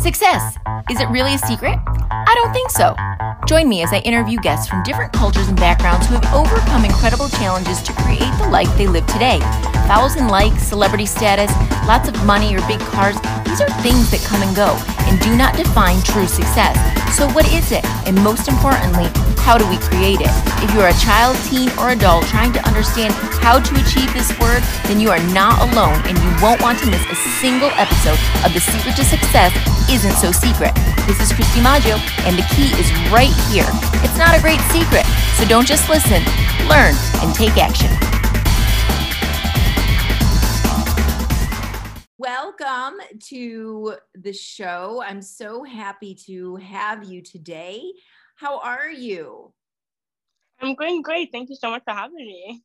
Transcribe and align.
Success. 0.00 0.56
Is 0.88 0.98
it 0.98 1.10
really 1.10 1.34
a 1.34 1.38
secret? 1.38 1.78
I 2.10 2.32
don't 2.34 2.54
think 2.54 2.70
so. 2.70 2.96
Join 3.46 3.68
me 3.68 3.82
as 3.82 3.92
I 3.92 3.98
interview 3.98 4.38
guests 4.40 4.66
from 4.66 4.82
different 4.82 5.12
cultures 5.12 5.48
and 5.48 5.56
backgrounds 5.58 6.06
who 6.06 6.14
have 6.14 6.24
overcome 6.32 6.86
incredible 6.86 7.28
challenges 7.28 7.82
to 7.82 7.92
create 7.92 8.32
the 8.38 8.48
life 8.48 8.74
they 8.78 8.86
live 8.86 9.06
today. 9.08 9.40
Thousand 9.86 10.28
likes, 10.28 10.62
celebrity 10.62 11.04
status, 11.04 11.52
lots 11.86 12.08
of 12.08 12.24
money, 12.24 12.56
or 12.56 12.66
big 12.66 12.80
cars, 12.80 13.16
these 13.50 13.60
are 13.66 13.82
things 13.82 14.06
that 14.14 14.22
come 14.22 14.46
and 14.46 14.54
go 14.54 14.78
and 15.10 15.18
do 15.18 15.34
not 15.34 15.58
define 15.58 15.98
true 16.06 16.30
success. 16.30 16.78
So, 17.18 17.26
what 17.34 17.50
is 17.50 17.74
it? 17.74 17.82
And 18.06 18.14
most 18.22 18.46
importantly, 18.46 19.10
how 19.42 19.58
do 19.58 19.66
we 19.66 19.74
create 19.90 20.22
it? 20.22 20.30
If 20.62 20.70
you're 20.70 20.86
a 20.86 21.00
child, 21.02 21.34
teen, 21.50 21.66
or 21.74 21.90
adult 21.90 22.30
trying 22.30 22.54
to 22.54 22.62
understand 22.62 23.10
how 23.42 23.58
to 23.58 23.72
achieve 23.82 24.06
this 24.14 24.30
word, 24.38 24.62
then 24.86 25.02
you 25.02 25.10
are 25.10 25.18
not 25.34 25.58
alone 25.66 25.98
and 26.06 26.14
you 26.14 26.30
won't 26.38 26.62
want 26.62 26.78
to 26.78 26.86
miss 26.86 27.02
a 27.10 27.18
single 27.42 27.74
episode 27.74 28.22
of 28.46 28.54
The 28.54 28.62
Secret 28.62 28.94
to 28.94 29.02
Success 29.02 29.50
Isn't 29.90 30.14
So 30.14 30.30
Secret. 30.30 30.70
This 31.10 31.18
is 31.18 31.34
Kristi 31.34 31.58
Maggio, 31.58 31.98
and 32.22 32.38
the 32.38 32.46
key 32.54 32.70
is 32.78 32.86
right 33.10 33.34
here. 33.50 33.66
It's 34.06 34.14
not 34.14 34.38
a 34.38 34.40
great 34.40 34.62
secret, 34.70 35.02
so 35.34 35.42
don't 35.50 35.66
just 35.66 35.90
listen, 35.90 36.22
learn, 36.70 36.94
and 37.18 37.34
take 37.34 37.58
action. 37.58 37.90
Welcome 42.32 43.00
to 43.30 43.96
the 44.14 44.32
show. 44.32 45.02
I'm 45.04 45.20
so 45.20 45.64
happy 45.64 46.14
to 46.26 46.54
have 46.56 47.02
you 47.02 47.22
today. 47.22 47.92
How 48.36 48.60
are 48.60 48.88
you? 48.88 49.52
I'm 50.60 50.76
going 50.76 51.02
great. 51.02 51.30
Thank 51.32 51.48
you 51.50 51.56
so 51.56 51.70
much 51.70 51.82
for 51.84 51.92
having 51.92 52.14
me. 52.14 52.62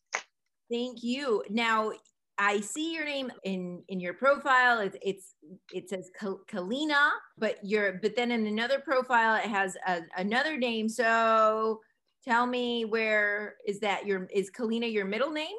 Thank 0.72 1.02
you. 1.02 1.44
Now, 1.50 1.94
I 2.38 2.60
see 2.60 2.94
your 2.94 3.06
name 3.06 3.32
in 3.44 3.82
in 3.88 4.00
your 4.00 4.14
profile. 4.14 4.82
It's 4.82 4.98
it's 5.02 5.34
it 5.74 5.90
says 5.90 6.12
Kellina, 6.22 7.10
but 7.36 7.58
you're 7.64 7.94
but 8.04 8.16
then 8.16 8.30
in 8.30 8.46
another 8.46 8.78
profile 8.78 9.34
it 9.34 9.50
has 9.50 9.76
a, 9.88 10.02
another 10.16 10.58
name. 10.58 10.88
So 10.88 11.82
tell 12.24 12.46
me 12.46 12.86
where 12.86 13.56
is 13.66 13.80
that 13.80 14.06
your 14.06 14.28
is 14.32 14.52
Kellina 14.52 14.94
your 14.94 15.06
middle 15.06 15.32
name? 15.32 15.58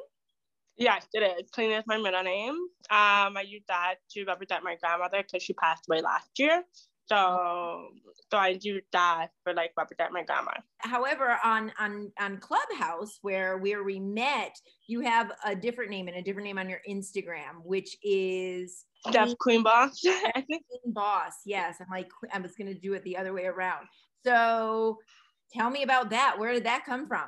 Yes, 0.77 1.07
it 1.13 1.19
is. 1.19 1.49
Kellina 1.51 1.79
is 1.79 1.85
my 1.87 1.97
middle 1.97 2.23
name. 2.23 2.53
Um, 2.89 3.35
I 3.37 3.43
use 3.47 3.63
that 3.67 3.95
to 4.11 4.25
represent 4.25 4.63
my 4.63 4.75
grandmother 4.75 5.23
because 5.23 5.43
she 5.43 5.53
passed 5.53 5.85
away 5.89 6.01
last 6.01 6.29
year. 6.37 6.63
So 7.07 7.87
so 8.29 8.37
I 8.37 8.53
do 8.55 8.81
that 8.91 9.29
for 9.43 9.53
like 9.53 9.71
represent 9.77 10.11
my 10.11 10.23
grandma. 10.23 10.51
However, 10.79 11.37
on 11.43 11.71
on 11.79 12.11
on 12.19 12.37
Clubhouse, 12.37 13.17
where 13.21 13.57
where 13.57 13.83
we 13.83 13.99
met, 13.99 14.55
you 14.87 14.99
have 15.01 15.31
a 15.45 15.55
different 15.55 15.89
name 15.89 16.07
and 16.09 16.17
a 16.17 16.21
different 16.21 16.45
name 16.45 16.57
on 16.57 16.69
your 16.69 16.81
Instagram, 16.87 17.63
which 17.63 17.95
is 18.03 18.85
Deaf 19.11 19.37
Queen 19.39 19.63
Boss. 19.63 20.01
I 20.05 20.41
think 20.41 20.63
Queen 20.69 20.93
Boss. 20.93 21.33
Yes, 21.45 21.77
I'm 21.79 21.87
like 21.89 22.09
I 22.33 22.39
was 22.39 22.55
gonna 22.55 22.73
do 22.73 22.93
it 22.93 23.03
the 23.03 23.17
other 23.17 23.33
way 23.33 23.45
around. 23.45 23.87
So 24.25 24.97
tell 25.53 25.69
me 25.69 25.83
about 25.83 26.09
that. 26.09 26.37
Where 26.37 26.51
did 26.51 26.65
that 26.65 26.85
come 26.85 27.07
from? 27.07 27.27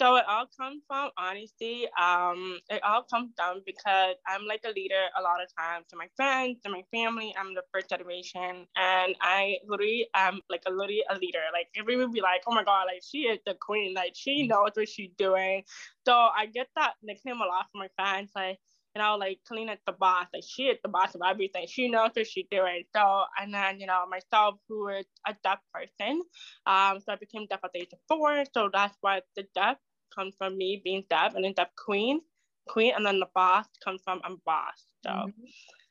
So 0.00 0.16
it 0.16 0.24
all 0.28 0.46
comes 0.58 0.82
from 0.88 1.10
honesty. 1.16 1.86
Um, 2.00 2.58
it 2.68 2.82
all 2.82 3.04
comes 3.04 3.30
down 3.36 3.62
because 3.64 4.16
I'm 4.26 4.44
like 4.46 4.62
a 4.66 4.70
leader 4.70 5.06
a 5.16 5.22
lot 5.22 5.40
of 5.42 5.48
times 5.56 5.86
to 5.90 5.96
my 5.96 6.08
friends, 6.16 6.58
to 6.64 6.70
my 6.70 6.82
family. 6.92 7.34
I'm 7.38 7.54
the 7.54 7.62
first 7.72 7.90
generation, 7.90 8.66
and 8.76 9.14
I 9.20 9.58
literally 9.68 10.08
am 10.14 10.40
like 10.50 10.62
a 10.66 10.70
literally 10.70 11.04
a 11.08 11.14
leader. 11.16 11.44
Like 11.52 11.68
everyone 11.76 12.06
would 12.08 12.12
be 12.14 12.20
like, 12.22 12.42
"Oh 12.46 12.54
my 12.54 12.64
god, 12.64 12.86
like 12.86 13.02
she 13.08 13.18
is 13.20 13.38
the 13.46 13.54
queen. 13.60 13.94
Like 13.94 14.12
she 14.16 14.46
knows 14.48 14.70
what 14.74 14.88
she's 14.88 15.12
doing." 15.16 15.62
So 16.06 16.12
I 16.12 16.46
get 16.46 16.68
that 16.76 16.94
nickname 17.02 17.36
a 17.40 17.46
lot 17.46 17.66
from 17.70 17.80
my 17.80 17.88
fans. 17.96 18.30
Like 18.34 18.58
you 18.94 19.02
know, 19.02 19.16
like 19.16 19.40
Kellina's 19.50 19.80
the 19.86 19.92
boss, 19.92 20.26
like 20.32 20.44
she 20.46 20.64
is 20.64 20.78
the 20.82 20.88
boss 20.88 21.14
of 21.14 21.20
everything. 21.26 21.66
She 21.68 21.88
knows 21.88 22.10
what 22.14 22.26
she's 22.26 22.46
doing. 22.50 22.84
So, 22.94 23.24
and 23.40 23.52
then, 23.52 23.80
you 23.80 23.86
know, 23.86 24.04
myself, 24.08 24.56
who 24.68 24.88
is 24.88 25.06
a 25.26 25.34
deaf 25.42 25.58
person, 25.72 26.22
um, 26.66 27.00
so 27.00 27.12
I 27.12 27.16
became 27.16 27.46
deaf 27.46 27.60
at 27.64 27.72
the 27.72 27.80
age 27.80 27.92
of 27.92 27.98
four. 28.06 28.44
So 28.54 28.70
that's 28.72 28.96
why 29.00 29.22
the 29.36 29.46
deaf 29.54 29.78
comes 30.14 30.34
from 30.38 30.56
me 30.56 30.80
being 30.84 31.04
deaf, 31.10 31.34
and 31.34 31.44
then 31.44 31.54
deaf 31.54 31.70
queen, 31.76 32.20
queen, 32.68 32.92
and 32.96 33.04
then 33.04 33.18
the 33.18 33.26
boss 33.34 33.66
comes 33.82 34.00
from 34.04 34.20
I'm 34.24 34.40
boss. 34.46 34.86
So, 35.04 35.10
mm-hmm. 35.10 35.44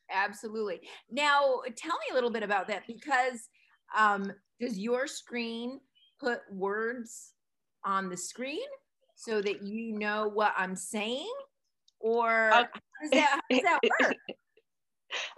absolutely. 0.10 0.82
Now, 1.12 1.62
tell 1.76 1.96
me 1.96 2.12
a 2.12 2.14
little 2.14 2.32
bit 2.32 2.44
about 2.44 2.68
that 2.70 2.84
because 2.88 3.50
um, 3.98 4.32
does 4.62 4.78
your 4.78 5.08
screen 5.08 5.82
put 6.22 6.40
words 6.50 7.34
on 7.86 8.10
the 8.10 8.18
screen 8.18 8.66
so 9.16 9.42
that 9.42 9.62
you 9.62 9.98
know 9.98 10.30
what 10.30 10.54
I'm 10.58 10.78
saying? 10.78 11.34
Or 12.04 12.52
uh, 12.52 12.56
how, 12.56 12.62
does 13.02 13.12
that, 13.12 13.30
how 13.32 13.40
does 13.50 13.62
that 13.64 13.80
work? 14.02 14.16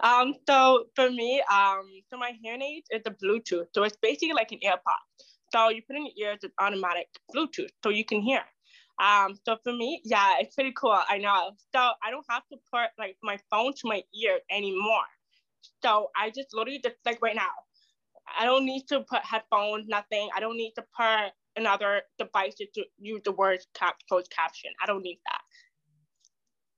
um, 0.00 0.34
so 0.46 0.84
for 0.94 1.10
me, 1.10 1.42
um, 1.50 1.86
so 2.10 2.18
my 2.18 2.32
hearing 2.42 2.62
aid 2.62 2.82
is 2.90 3.02
a 3.06 3.10
Bluetooth. 3.10 3.66
So 3.72 3.84
it's 3.84 3.96
basically 4.02 4.34
like 4.34 4.52
an 4.52 4.58
AirPod. 4.64 5.00
So 5.52 5.70
you 5.70 5.80
put 5.86 5.96
in 5.96 6.08
your 6.14 6.30
ears, 6.30 6.40
it's 6.42 6.54
automatic 6.60 7.06
Bluetooth, 7.34 7.70
so 7.82 7.90
you 7.90 8.04
can 8.04 8.20
hear. 8.20 8.42
Um, 9.02 9.38
so 9.44 9.56
for 9.62 9.72
me, 9.72 10.00
yeah, 10.04 10.34
it's 10.40 10.54
pretty 10.54 10.72
cool. 10.72 10.98
I 11.08 11.18
know. 11.18 11.52
So 11.74 11.80
I 11.80 12.10
don't 12.10 12.26
have 12.28 12.42
to 12.52 12.58
put 12.72 12.90
like 12.98 13.16
my 13.22 13.38
phone 13.50 13.72
to 13.74 13.80
my 13.84 14.02
ear 14.22 14.38
anymore. 14.50 15.06
So 15.82 16.08
I 16.16 16.30
just 16.30 16.48
literally 16.52 16.80
just 16.82 16.96
like 17.04 17.20
right 17.22 17.36
now, 17.36 17.50
I 18.38 18.44
don't 18.44 18.64
need 18.64 18.86
to 18.88 19.00
put 19.00 19.24
headphones, 19.24 19.86
nothing. 19.86 20.28
I 20.34 20.40
don't 20.40 20.56
need 20.56 20.72
to 20.76 20.84
put 20.96 21.32
another 21.56 22.02
device 22.18 22.54
to 22.56 22.66
use 22.98 23.20
the 23.24 23.32
words 23.32 23.66
cap 23.74 23.96
closed 24.08 24.30
caption. 24.30 24.70
I 24.82 24.86
don't 24.86 25.02
need 25.02 25.20
that. 25.26 25.35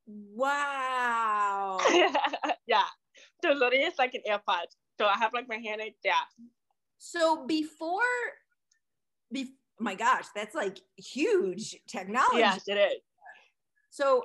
Wow. 0.09 1.79
yeah. 2.67 2.85
So 3.43 3.51
literally 3.51 3.85
it's 3.85 3.99
like 3.99 4.15
an 4.15 4.23
AirPod. 4.29 4.65
So 4.99 5.07
I 5.07 5.17
have 5.19 5.33
like 5.35 5.49
my 5.49 5.57
hand 5.57 5.81
like 5.81 5.97
yeah. 6.05 6.15
So 6.99 7.47
before 7.47 8.01
be 9.31 9.49
oh 9.81 9.85
my 9.85 9.95
gosh, 9.95 10.25
that's 10.35 10.55
like 10.55 10.81
huge 10.97 11.77
technology. 11.87 12.39
Yes, 12.39 12.67
it 12.67 12.79
is. 12.79 13.01
So 13.91 14.25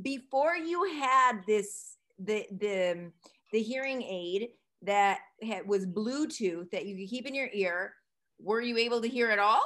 before 0.00 0.56
you 0.56 0.84
had 0.84 1.42
this 1.46 1.96
the 2.18 2.46
the 2.50 3.12
the 3.52 3.62
hearing 3.62 4.02
aid 4.02 4.48
that 4.82 5.18
had, 5.46 5.66
was 5.66 5.86
Bluetooth 5.86 6.70
that 6.70 6.86
you 6.86 6.96
could 6.96 7.10
keep 7.10 7.26
in 7.26 7.34
your 7.34 7.50
ear, 7.52 7.94
were 8.40 8.60
you 8.60 8.78
able 8.78 9.00
to 9.02 9.08
hear 9.08 9.30
at 9.30 9.38
all? 9.38 9.62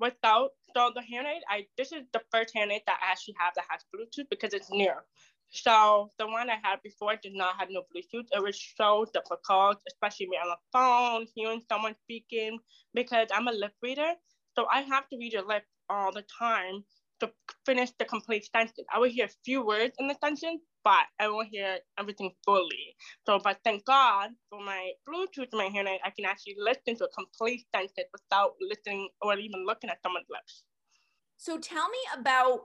without 0.00 0.50
so 0.74 0.92
the 0.94 1.02
hearing 1.02 1.26
aid, 1.26 1.42
I 1.48 1.66
this 1.76 1.92
is 1.92 2.02
the 2.12 2.20
first 2.32 2.52
hearing 2.54 2.70
aid 2.70 2.82
that 2.86 2.98
I 3.02 3.12
actually 3.12 3.34
have 3.38 3.54
that 3.56 3.64
has 3.68 3.82
Bluetooth 3.94 4.28
because 4.30 4.54
it's 4.54 4.70
new. 4.70 4.92
So 5.50 6.10
the 6.18 6.26
one 6.26 6.48
I 6.48 6.58
had 6.62 6.80
before 6.82 7.16
did 7.16 7.34
not 7.34 7.56
have 7.58 7.68
no 7.70 7.82
Bluetooth. 7.82 8.26
It 8.32 8.42
was 8.42 8.60
so 8.76 9.04
difficult, 9.12 9.78
especially 9.88 10.28
me 10.28 10.36
on 10.36 10.48
the 10.48 10.56
phone, 10.72 11.26
hearing 11.34 11.62
someone 11.68 11.96
speaking, 12.04 12.58
because 12.94 13.28
I'm 13.34 13.48
a 13.48 13.52
lip 13.52 13.72
reader. 13.82 14.12
So 14.56 14.66
I 14.72 14.82
have 14.82 15.08
to 15.08 15.16
read 15.18 15.32
your 15.32 15.46
lip 15.46 15.64
all 15.88 16.12
the 16.12 16.24
time 16.38 16.84
to 17.20 17.30
finish 17.66 17.90
the 17.98 18.04
complete 18.04 18.48
sentence. 18.50 18.86
I 18.92 18.98
would 18.98 19.10
hear 19.10 19.26
a 19.26 19.44
few 19.44 19.64
words 19.64 19.94
in 19.98 20.06
the 20.08 20.16
sentence, 20.22 20.62
but 20.84 21.04
I 21.18 21.28
won't 21.28 21.48
hear 21.50 21.78
everything 21.98 22.32
fully. 22.44 22.96
So, 23.26 23.38
but 23.38 23.58
thank 23.64 23.84
God 23.84 24.30
for 24.48 24.60
my 24.62 24.92
Bluetooth, 25.08 25.48
my 25.52 25.68
hearing 25.72 25.88
aid, 25.88 26.00
I 26.04 26.10
can 26.10 26.24
actually 26.24 26.56
listen 26.58 26.96
to 26.96 27.04
a 27.04 27.08
complete 27.10 27.64
sentence 27.74 28.08
without 28.12 28.52
listening 28.60 29.08
or 29.20 29.36
even 29.36 29.66
looking 29.66 29.90
at 29.90 30.02
someone's 30.02 30.26
lips. 30.30 30.62
So, 31.36 31.58
tell 31.58 31.88
me 31.88 31.98
about 32.18 32.60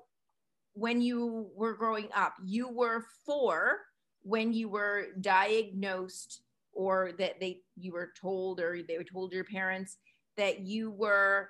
when 0.74 1.02
you 1.02 1.50
were 1.56 1.74
growing 1.74 2.10
up. 2.14 2.36
You 2.44 2.70
were 2.70 3.06
four 3.26 3.80
when 4.22 4.54
you 4.54 4.70
were 4.70 5.08
diagnosed, 5.22 6.42
or 6.74 7.12
that 7.18 7.40
they 7.40 7.62
you 7.78 7.94
were 7.94 8.12
told, 8.20 8.60
or 8.60 8.80
they 8.88 8.98
were 8.98 9.04
told 9.04 9.32
your 9.32 9.46
parents 9.46 9.98
that 10.38 10.60
you 10.62 10.92
were 10.92 11.50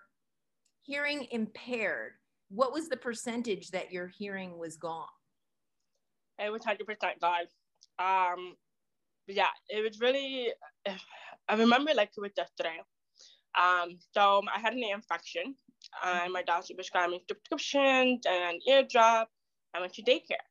hearing 0.84 1.28
impaired. 1.32 2.12
What 2.50 2.74
was 2.74 2.90
the 2.90 2.98
percentage 2.98 3.72
that 3.72 3.92
your 3.92 4.08
hearing 4.08 4.58
was 4.60 4.78
gone? 4.78 5.08
It 6.40 6.52
was 6.52 6.62
100% 6.62 6.78
God. 7.22 7.46
Um, 8.00 8.56
yeah, 9.28 9.48
it 9.70 9.84
was 9.84 10.00
really, 10.00 10.50
I 11.50 11.56
remember 11.56 11.92
like 11.94 12.12
it 12.16 12.22
was 12.22 12.32
yesterday. 12.36 12.78
Um, 13.58 13.98
so 14.14 14.42
I 14.54 14.60
had 14.60 14.74
an 14.74 14.84
infection 14.84 15.56
and 16.04 16.34
my 16.34 16.44
doctor 16.44 16.74
prescribed 16.74 17.12
me 17.12 17.24
prescriptions 17.28 18.26
and 18.28 18.62
eardrop. 18.68 19.30
I 19.74 19.80
went 19.80 19.94
to 19.94 20.04
daycare. 20.04 20.44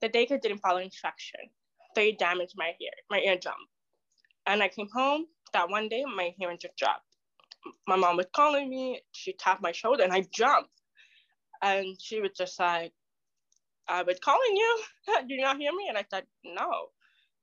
The 0.00 0.08
daycare 0.08 0.40
didn't 0.40 0.58
follow 0.58 0.78
instruction. 0.78 1.40
It 1.96 2.18
damaged 2.18 2.54
my 2.56 2.72
ear, 2.80 2.90
my 3.10 3.20
eardrum. 3.20 3.54
And 4.46 4.62
I 4.62 4.68
came 4.68 4.88
home 4.92 5.26
that 5.52 5.70
one 5.70 5.88
day, 5.88 6.04
my 6.04 6.34
hearing 6.36 6.58
just 6.60 6.76
dropped. 6.76 7.02
My 7.88 7.96
mom 7.96 8.16
was 8.16 8.26
calling 8.34 8.68
me, 8.68 9.00
she 9.12 9.32
tapped 9.32 9.62
my 9.62 9.72
shoulder 9.72 10.04
and 10.04 10.12
I 10.12 10.26
jumped. 10.32 10.70
And 11.62 11.96
she 12.00 12.20
was 12.20 12.32
just 12.36 12.60
like, 12.60 12.92
I 13.88 14.02
was 14.02 14.18
calling 14.18 14.56
you. 14.56 14.82
Do 15.28 15.34
you 15.34 15.42
not 15.42 15.58
hear 15.58 15.72
me? 15.72 15.86
And 15.88 15.98
I 15.98 16.04
said, 16.10 16.24
no. 16.44 16.88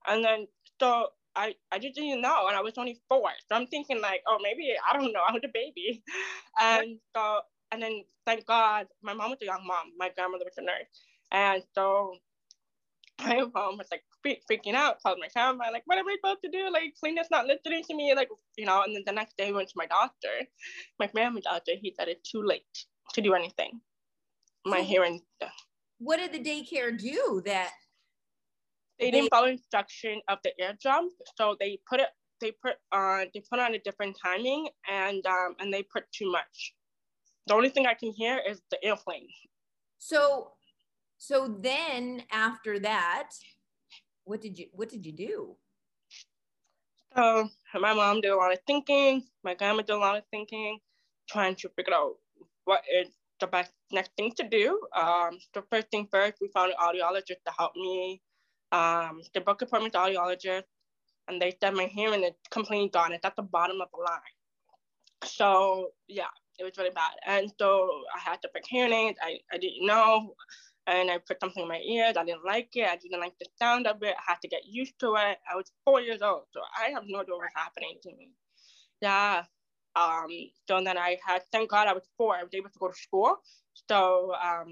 And 0.08 0.24
then 0.24 0.48
so 0.80 1.08
I, 1.36 1.56
I 1.72 1.80
just 1.80 1.96
didn't 1.96 2.22
know. 2.22 2.48
And 2.48 2.56
I 2.56 2.62
was 2.62 2.78
only 2.78 3.00
four. 3.10 3.30
So 3.50 3.56
I'm 3.56 3.68
thinking 3.68 4.02
like, 4.02 4.22
oh, 4.28 4.38
maybe, 4.42 4.74
I 4.88 4.98
don't 4.98 5.14
know, 5.14 5.22
I 5.28 5.32
was 5.32 5.42
a 5.44 5.52
baby. 5.54 6.04
And 6.62 7.00
so, 7.16 7.40
and 7.72 7.82
then 7.82 8.04
thank 8.26 8.46
God, 8.46 8.88
my 9.02 9.14
mom 9.14 9.32
was 9.32 9.40
a 9.42 9.46
young 9.46 9.66
mom. 9.66 9.94
My 9.98 10.10
grandmother 10.16 10.46
was 10.46 10.58
a 10.58 10.62
nurse. 10.62 11.08
And 11.32 11.64
so 11.74 12.16
my 13.20 13.44
mom 13.54 13.78
was 13.78 13.88
like 13.92 14.04
freaking 14.26 14.76
out, 14.76 15.02
called 15.02 15.18
my 15.20 15.28
grandma, 15.34 15.66
like, 15.72 15.84
what 15.86 15.98
am 15.98 16.08
I 16.08 16.16
supposed 16.16 16.42
to 16.44 16.52
do? 16.52 16.72
Like, 16.72 16.94
Selena's 16.96 17.28
not 17.32 17.48
listening 17.48 17.84
to 17.90 17.96
me, 17.96 18.14
like, 18.16 18.30
you 18.58 18.66
know. 18.66 18.84
And 18.84 18.96
then 18.96 19.04
the 19.06 19.12
next 19.12 19.38
day, 19.38 19.50
I 19.50 19.52
went 19.52 19.70
to 19.70 19.76
my 19.76 19.88
doctor, 19.88 20.48
my 21.00 21.08
family 21.08 21.42
doctor. 21.42 21.74
He 21.82 21.94
said 21.98 22.08
it's 22.08 22.30
too 22.30 22.44
late 22.44 22.86
to 23.14 23.22
do 23.22 23.34
anything. 23.34 23.82
My 24.66 24.80
hmm. 24.80 24.86
hearing. 24.86 25.22
Uh, 25.42 25.48
What 26.00 26.18
did 26.18 26.34
the 26.34 26.40
daycare 26.40 26.98
do 26.98 27.42
that? 27.46 27.72
They, 29.00 29.06
they 29.06 29.12
didn't 29.12 29.30
follow 29.30 29.48
instruction 29.48 30.22
of 30.28 30.40
the 30.44 30.52
eardrum, 30.60 31.10
so 31.38 31.56
they 31.60 31.80
put 31.90 32.00
it. 32.00 32.08
They 32.42 32.52
put 32.52 32.76
on. 32.92 33.28
They 33.34 33.42
put 33.50 33.60
on 33.60 33.74
a 33.74 33.80
different 33.80 34.18
timing, 34.24 34.68
and 34.90 35.26
um, 35.26 35.56
and 35.60 35.74
they 35.74 35.84
put 35.84 36.04
too 36.12 36.32
much. 36.32 36.74
The 37.48 37.56
only 37.56 37.70
thing 37.70 37.88
I 37.88 37.94
can 37.94 38.12
hear 38.12 38.40
is 38.48 38.62
the 38.72 38.84
airplane. 38.84 39.28
So, 39.98 40.52
so 41.18 41.58
then 41.60 42.24
after 42.32 42.80
that, 42.80 43.30
what 44.26 44.42
did 44.42 44.58
you 44.58 44.68
what 44.74 44.90
did 44.90 45.06
you 45.06 45.12
do? 45.12 45.56
So 47.16 47.50
my 47.80 47.94
mom 47.94 48.22
did 48.22 48.32
a 48.32 48.36
lot 48.36 48.54
of 48.54 48.60
thinking. 48.66 49.24
My 49.44 49.54
grandma 49.54 49.82
did 49.82 49.92
a 49.92 49.98
lot 49.98 50.18
of 50.18 50.24
thinking, 50.32 50.80
trying 51.30 51.56
to 51.56 51.70
figure 51.70 51.94
out 51.94 52.16
what 52.66 52.82
is 53.02 53.10
the 53.44 53.48
best 53.48 53.72
next 53.92 54.12
thing 54.16 54.32
to 54.38 54.48
do. 54.48 54.80
Um, 54.96 55.38
the 55.54 55.64
first 55.70 55.88
thing 55.92 56.08
first, 56.10 56.36
we 56.42 56.50
found 56.54 56.72
an 56.72 56.78
audiologist 56.82 57.44
to 57.46 57.52
help 57.58 57.74
me. 57.76 58.22
Um, 58.72 59.22
the 59.34 59.42
book 59.42 59.62
appointment 59.62 59.94
audiologist, 59.96 60.64
and 61.28 61.42
they 61.42 61.54
said 61.60 61.74
my 61.74 61.86
hearing 61.86 62.24
is 62.24 62.32
completely 62.50 62.90
gone. 62.90 63.12
It's 63.12 63.26
at 63.26 63.36
the 63.36 63.44
bottom 63.44 63.82
of 63.82 63.90
the 63.94 64.02
line. 64.02 64.36
So 65.26 65.90
yeah, 66.08 66.34
it 66.58 66.64
was 66.64 66.78
really 66.78 66.96
bad. 66.96 67.14
And 67.28 67.52
so 67.60 67.90
I 68.16 68.20
had 68.30 68.42
to 68.44 68.50
pick 68.54 68.64
hearing 68.68 68.94
aids. 68.94 69.20
I, 69.22 69.40
I 69.52 69.58
didn't 69.58 69.86
know 69.86 70.36
and 70.88 71.10
I 71.10 71.18
put 71.18 71.40
something 71.40 71.64
in 71.64 71.70
my 71.70 71.80
ears. 71.80 72.16
I 72.18 72.26
didn't 72.26 72.46
like 72.46 72.70
it. 72.76 72.88
I 72.90 72.98
didn't 72.98 73.20
like 73.20 73.34
the 73.40 73.48
sound 73.58 73.88
of 73.88 74.04
it. 74.04 74.16
I 74.18 74.32
had 74.32 74.42
to 74.42 74.48
get 74.48 74.66
used 74.66 75.00
to 75.00 75.16
it. 75.16 75.38
I 75.50 75.56
was 75.56 75.72
four 75.86 76.02
years 76.02 76.22
old, 76.22 76.44
so 76.54 76.60
I 76.78 76.90
have 76.90 77.04
no 77.08 77.22
idea 77.22 77.36
what 77.36 77.44
was 77.44 77.50
happening 77.56 77.98
to 78.04 78.10
me. 78.10 78.32
Yeah. 79.02 79.44
Um, 79.96 80.30
so 80.68 80.82
then 80.84 80.98
I 80.98 81.18
had, 81.26 81.44
thank 81.52 81.70
God 81.70 81.88
I 81.88 81.94
was 81.94 82.04
four. 82.18 82.36
I 82.36 82.44
was 82.44 82.54
able 82.54 82.70
to 82.70 82.80
go 82.80 82.88
to 82.90 82.96
school. 82.96 83.38
So, 83.90 84.34
um, 84.36 84.70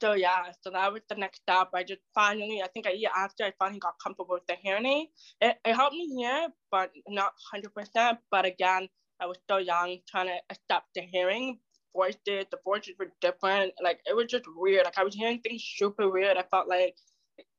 so 0.00 0.12
yeah, 0.12 0.52
so 0.62 0.70
that 0.70 0.92
was 0.92 1.02
the 1.08 1.14
next 1.16 1.42
step. 1.42 1.68
I 1.74 1.82
just 1.82 2.00
finally, 2.14 2.62
I 2.62 2.68
think 2.68 2.86
a 2.86 2.96
year 2.96 3.10
after, 3.16 3.44
I 3.44 3.52
finally 3.58 3.78
got 3.80 3.94
comfortable 4.02 4.34
with 4.34 4.46
the 4.46 4.56
hearing 4.60 4.86
aid. 4.86 5.08
It, 5.40 5.56
it 5.64 5.74
helped 5.74 5.94
me 5.94 6.06
hear, 6.16 6.48
but 6.70 6.90
not 7.08 7.32
100%. 7.54 8.18
But 8.30 8.46
again, 8.46 8.88
I 9.20 9.26
was 9.26 9.38
still 9.44 9.60
young, 9.60 9.98
trying 10.08 10.28
to 10.28 10.36
accept 10.50 10.86
the 10.94 11.02
hearing 11.02 11.58
Voices. 11.94 12.44
The 12.50 12.58
voices 12.62 12.94
were 12.98 13.10
different. 13.22 13.72
Like 13.82 14.00
it 14.06 14.14
was 14.14 14.26
just 14.26 14.44
weird. 14.54 14.84
Like 14.84 14.98
I 14.98 15.04
was 15.04 15.14
hearing 15.14 15.40
things 15.40 15.64
super 15.76 16.10
weird. 16.10 16.36
I 16.36 16.42
felt 16.50 16.68
like 16.68 16.94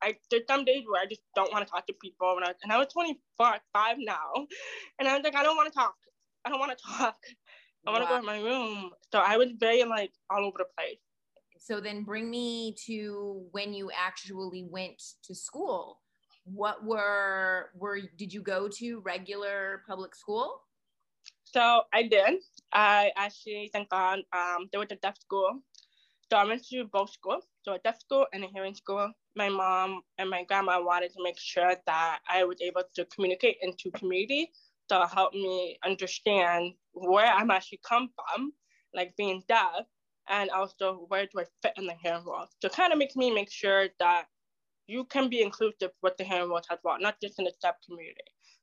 I 0.04 0.16
there's 0.30 0.44
some 0.48 0.64
days 0.64 0.84
where 0.88 1.02
I 1.02 1.08
just 1.08 1.22
don't 1.36 1.52
want 1.52 1.66
to 1.66 1.72
talk 1.72 1.88
to 1.88 1.94
people. 1.94 2.36
And 2.38 2.46
I, 2.46 2.54
and 2.62 2.72
I 2.72 2.78
was 2.78 2.88
25 2.94 3.62
now, 4.00 4.48
and 5.00 5.08
I 5.08 5.16
was 5.16 5.24
like, 5.24 5.36
I 5.36 5.42
don't 5.44 5.58
want 5.58 5.74
to 5.74 5.78
talk. 5.80 5.96
I 6.48 6.50
don't 6.50 6.60
want 6.60 6.78
to 6.78 6.84
talk. 6.98 7.18
I 7.86 7.92
want 7.92 8.04
to 8.04 8.10
wow. 8.10 8.12
go 8.12 8.20
in 8.20 8.26
my 8.26 8.40
room. 8.40 8.92
So 9.12 9.20
I 9.20 9.36
was 9.36 9.50
very 9.60 9.84
like 9.84 10.14
all 10.30 10.46
over 10.46 10.60
the 10.60 10.66
place. 10.78 11.00
So 11.60 11.82
then 11.82 12.04
bring 12.04 12.30
me 12.32 12.74
to 12.86 13.44
when 13.52 13.74
you 13.74 13.92
actually 13.92 14.66
went 14.70 15.02
to 15.24 15.36
school. 15.36 16.00
What 16.46 16.86
were 16.86 17.72
were 17.76 18.00
did 18.18 18.32
you 18.32 18.42
go 18.42 18.70
to 18.80 19.02
regular 19.02 19.84
public 19.86 20.16
school? 20.16 20.62
So 21.44 21.82
I 21.94 22.04
did. 22.04 22.40
I 22.72 23.12
actually 23.18 23.70
thank 23.74 23.90
God 23.90 24.20
um, 24.32 24.70
there 24.72 24.80
was 24.80 24.92
a 24.92 24.96
deaf 24.96 25.20
school. 25.20 25.62
So 26.32 26.38
I 26.38 26.46
went 26.46 26.66
to 26.68 26.86
both 26.86 27.12
schools, 27.12 27.44
so 27.64 27.74
a 27.74 27.80
deaf 27.80 28.00
school 28.00 28.26
and 28.34 28.46
a 28.46 28.48
hearing 28.48 28.76
school. 28.76 29.12
My 29.36 29.50
mom 29.50 30.02
and 30.18 30.30
my 30.30 30.44
grandma 30.46 30.82
wanted 30.82 31.12
to 31.14 31.24
make 31.24 31.40
sure 31.40 31.76
that 31.86 32.20
I 32.30 32.44
was 32.46 32.62
able 32.62 32.84
to 32.96 33.06
communicate 33.06 33.58
into 33.62 33.92
community 33.92 34.52
to 34.90 35.08
help 35.14 35.34
me 35.34 35.78
understand 35.86 36.74
where 36.94 37.28
I'm 37.28 37.52
actually 37.52 37.82
come 37.88 38.10
from, 38.16 38.54
like 38.94 39.16
being 39.18 39.44
deaf, 39.48 39.86
and 40.30 40.50
also 40.50 41.06
where 41.08 41.26
do 41.26 41.40
I 41.40 41.46
fit 41.62 41.74
in 41.78 41.86
the 41.86 41.96
hearing 42.02 42.26
world. 42.26 42.50
To 42.62 42.70
kind 42.70 42.92
of 42.92 43.00
make 43.00 43.16
me 43.16 43.34
make 43.34 43.52
sure 43.52 43.88
that 44.00 44.26
you 44.88 45.06
can 45.06 45.30
be 45.30 45.42
inclusive 45.42 45.92
with 46.02 46.18
the 46.18 46.24
hearing 46.24 46.50
world 46.50 46.66
as 46.72 46.80
well, 46.84 46.98
not 47.00 47.20
just 47.22 47.40
in 47.40 47.46
the 47.46 47.54
deaf 47.62 47.76
community. 47.86 48.22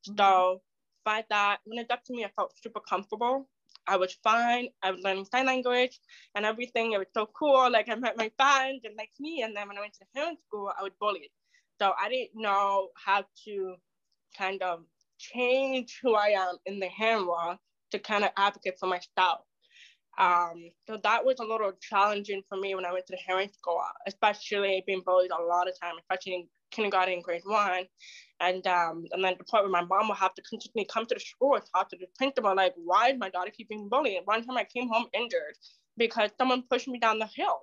Mm-hmm. 0.08 0.16
So 0.16 0.62
by 1.04 1.24
that, 1.30 1.58
when 1.64 1.78
it 1.78 1.88
got 1.88 2.04
to 2.06 2.12
me, 2.14 2.24
I 2.24 2.30
felt 2.34 2.54
super 2.62 2.80
comfortable. 2.80 3.48
I 3.86 3.96
was 3.96 4.16
fine. 4.24 4.68
I 4.82 4.90
was 4.92 5.02
learning 5.02 5.26
sign 5.26 5.46
language 5.46 6.00
and 6.34 6.46
everything. 6.46 6.92
It 6.92 6.98
was 6.98 7.08
so 7.12 7.28
cool. 7.38 7.70
Like 7.70 7.88
I 7.90 7.94
met 7.94 8.16
my 8.16 8.30
friends 8.38 8.82
and 8.84 8.96
like 8.96 9.10
me. 9.20 9.42
And 9.42 9.54
then 9.54 9.68
when 9.68 9.76
I 9.76 9.80
went 9.80 9.92
to 9.94 10.00
the 10.00 10.20
hearing 10.20 10.36
school, 10.46 10.72
I 10.78 10.82
was 10.82 10.92
bullied. 10.98 11.30
So 11.78 11.92
I 12.00 12.08
didn't 12.08 12.30
know 12.34 12.88
how 12.94 13.24
to 13.44 13.74
kind 14.36 14.62
of 14.62 14.84
change 15.18 15.98
who 16.02 16.14
I 16.14 16.28
am 16.28 16.56
in 16.66 16.80
the 16.80 16.88
hearing 16.88 17.58
to 17.90 17.98
kind 17.98 18.24
of 18.24 18.30
advocate 18.36 18.78
for 18.78 18.86
myself. 18.86 19.40
Um, 20.18 20.70
so 20.86 20.98
that 21.02 21.24
was 21.24 21.40
a 21.40 21.44
little 21.44 21.72
challenging 21.80 22.42
for 22.48 22.56
me 22.56 22.74
when 22.74 22.84
I 22.84 22.92
went 22.92 23.06
to 23.06 23.12
the 23.12 23.22
hearing 23.26 23.50
school, 23.52 23.80
especially 24.06 24.82
being 24.86 25.02
bullied 25.04 25.32
a 25.32 25.42
lot 25.42 25.68
of 25.68 25.78
time, 25.80 25.94
especially 25.98 26.34
in 26.34 26.48
kindergarten, 26.70 27.14
and 27.14 27.22
grade 27.22 27.42
one. 27.44 27.84
And 28.40 28.66
um, 28.66 29.04
and 29.12 29.24
then 29.24 29.34
the 29.38 29.44
point 29.44 29.64
where 29.64 29.70
my 29.70 29.84
mom 29.84 30.08
would 30.08 30.18
have 30.18 30.34
to 30.34 30.42
continually 30.42 30.88
come 30.92 31.06
to 31.06 31.14
the 31.14 31.20
school 31.20 31.54
and 31.54 31.64
talk 31.74 31.88
to 31.90 31.96
the 31.96 32.06
principal, 32.16 32.54
like, 32.54 32.74
why 32.76 33.10
is 33.10 33.18
my 33.18 33.30
daughter 33.30 33.50
keeping 33.50 33.88
bullying? 33.88 34.22
One 34.24 34.44
time 34.44 34.56
I 34.56 34.64
came 34.64 34.88
home 34.88 35.06
injured 35.14 35.56
because 35.96 36.30
someone 36.38 36.62
pushed 36.70 36.88
me 36.88 36.98
down 36.98 37.18
the 37.18 37.28
hill. 37.34 37.58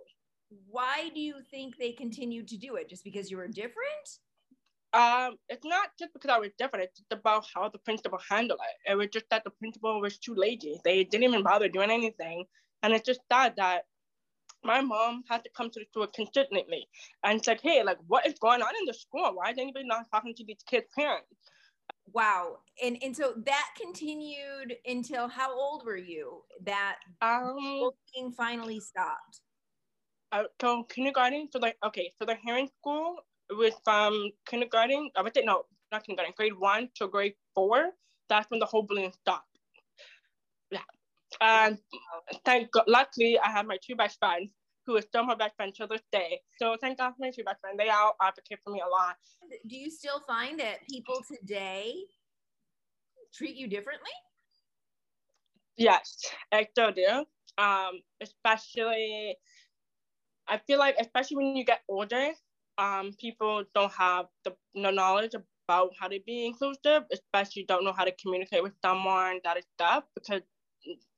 Why 0.68 1.10
do 1.14 1.22
you 1.22 1.36
think 1.50 1.78
they 1.78 1.92
continued 1.94 2.48
to 2.50 2.58
do 2.58 2.76
it? 2.76 2.90
Just 2.90 3.04
because 3.04 3.32
you 3.32 3.38
were 3.38 3.48
different? 3.48 4.08
Um, 4.94 5.38
it's 5.48 5.66
not 5.66 5.90
just 5.98 6.12
because 6.14 6.30
I 6.30 6.38
was 6.38 6.50
different. 6.58 6.86
It's 6.86 7.00
just 7.00 7.14
about 7.14 7.46
how 7.54 7.70
the 7.70 7.78
principal 7.80 8.20
handled 8.30 8.60
it. 8.60 8.92
It 8.92 8.96
was 8.96 9.08
just 9.08 9.26
that 9.30 9.44
the 9.46 9.52
principal 9.52 10.02
was 10.02 10.18
too 10.18 10.36
lazy. 10.36 10.82
They 10.84 11.06
didn't 11.06 11.24
even 11.24 11.44
bother 11.44 11.70
doing 11.70 11.92
anything, 11.92 12.46
and 12.84 12.94
it's 12.94 13.06
just 13.06 13.22
sad 13.32 13.54
that 13.58 13.84
my 14.64 14.82
mom 14.82 15.24
had 15.30 15.44
to 15.44 15.50
come 15.56 15.70
to 15.72 15.80
the 15.80 15.86
school 15.86 16.08
consistently 16.08 16.88
and 17.24 17.44
said, 17.44 17.60
hey, 17.64 17.84
like, 17.84 17.98
what 18.08 18.28
is 18.28 18.36
going 18.40 18.62
on 18.62 18.74
in 18.80 18.86
the 18.86 18.94
school? 18.94 19.32
Why 19.34 19.52
is 19.52 19.58
anybody 19.58 19.86
not 19.88 20.12
talking 20.12 20.36
to 20.36 20.46
these 20.46 20.64
kids' 20.70 20.88
parents? 20.94 21.28
Wow. 22.14 22.58
And 22.84 22.98
and 23.02 23.16
so 23.16 23.34
that 23.46 23.70
continued 23.80 24.76
until 24.86 25.28
how 25.28 25.58
old 25.58 25.86
were 25.86 25.98
you 25.98 26.42
that 26.66 26.98
um, 27.22 27.92
finally 28.36 28.80
stopped? 28.80 29.42
Uh, 30.32 30.44
so 30.60 30.84
kindergarten, 30.84 31.48
so 31.52 31.60
like, 31.60 31.78
okay, 31.86 32.12
so 32.18 32.26
the 32.26 32.36
hearing 32.44 32.70
school 32.80 33.18
was 33.58 33.74
from 33.84 34.32
kindergarten, 34.46 35.10
I 35.16 35.22
would 35.22 35.34
say, 35.36 35.44
no, 35.44 35.66
not 35.92 36.04
kindergarten, 36.04 36.34
grade 36.38 36.58
one 36.58 36.90
to 36.96 37.08
grade 37.08 37.36
four. 37.54 37.92
That's 38.30 38.50
when 38.50 38.60
the 38.60 38.66
whole 38.66 38.84
bullying 38.84 39.12
stopped. 39.12 39.48
Yeah. 40.72 40.80
And 41.42 41.78
thank 42.46 42.72
God, 42.72 42.86
luckily, 42.88 43.40
I 43.40 43.50
have 43.50 43.66
my 43.66 43.78
two 43.86 43.96
best 43.96 44.20
friends 44.20 44.54
who 44.86 44.96
is 44.96 45.06
still 45.06 45.24
my 45.26 45.36
best 45.36 45.56
friend 45.56 45.74
to 45.76 45.88
this 45.88 46.02
day. 46.12 46.40
So 46.58 46.76
thank 46.80 46.98
God 46.98 47.12
for 47.12 47.18
my 47.20 47.32
two 47.32 47.44
best 47.44 47.60
friends. 47.62 47.78
They 47.78 47.90
all 47.90 48.16
advocate 48.22 48.60
for 48.64 48.72
me 48.72 48.82
a 48.86 48.90
lot. 48.90 49.16
Do 49.68 49.76
you 49.76 49.90
still 49.90 50.22
find 50.28 50.60
that 50.60 50.88
people 50.90 51.22
today 51.30 51.94
treat 53.34 53.56
you 53.56 53.68
differently? 53.68 54.12
Yes, 55.78 56.26
I 56.52 56.68
still 56.72 56.92
do. 56.92 57.26
Um, 57.58 58.02
especially, 58.22 59.38
I 60.48 60.58
feel 60.58 60.80
like 60.80 60.96
especially 61.00 61.38
when 61.38 61.56
you 61.56 61.64
get 61.64 61.82
older, 61.88 62.32
um, 62.78 63.12
people 63.20 63.64
don't 63.76 63.92
have 63.92 64.26
the, 64.44 64.56
the 64.74 64.92
knowledge 64.92 65.34
about 65.68 65.92
how 66.00 66.08
to 66.08 66.20
be 66.26 66.46
inclusive, 66.46 67.04
especially 67.12 67.66
don't 67.68 67.84
know 67.84 67.94
how 67.94 68.04
to 68.04 68.14
communicate 68.22 68.64
with 68.64 68.74
someone 68.84 69.40
that 69.44 69.58
is 69.58 69.66
deaf 69.78 70.04
because 70.16 70.42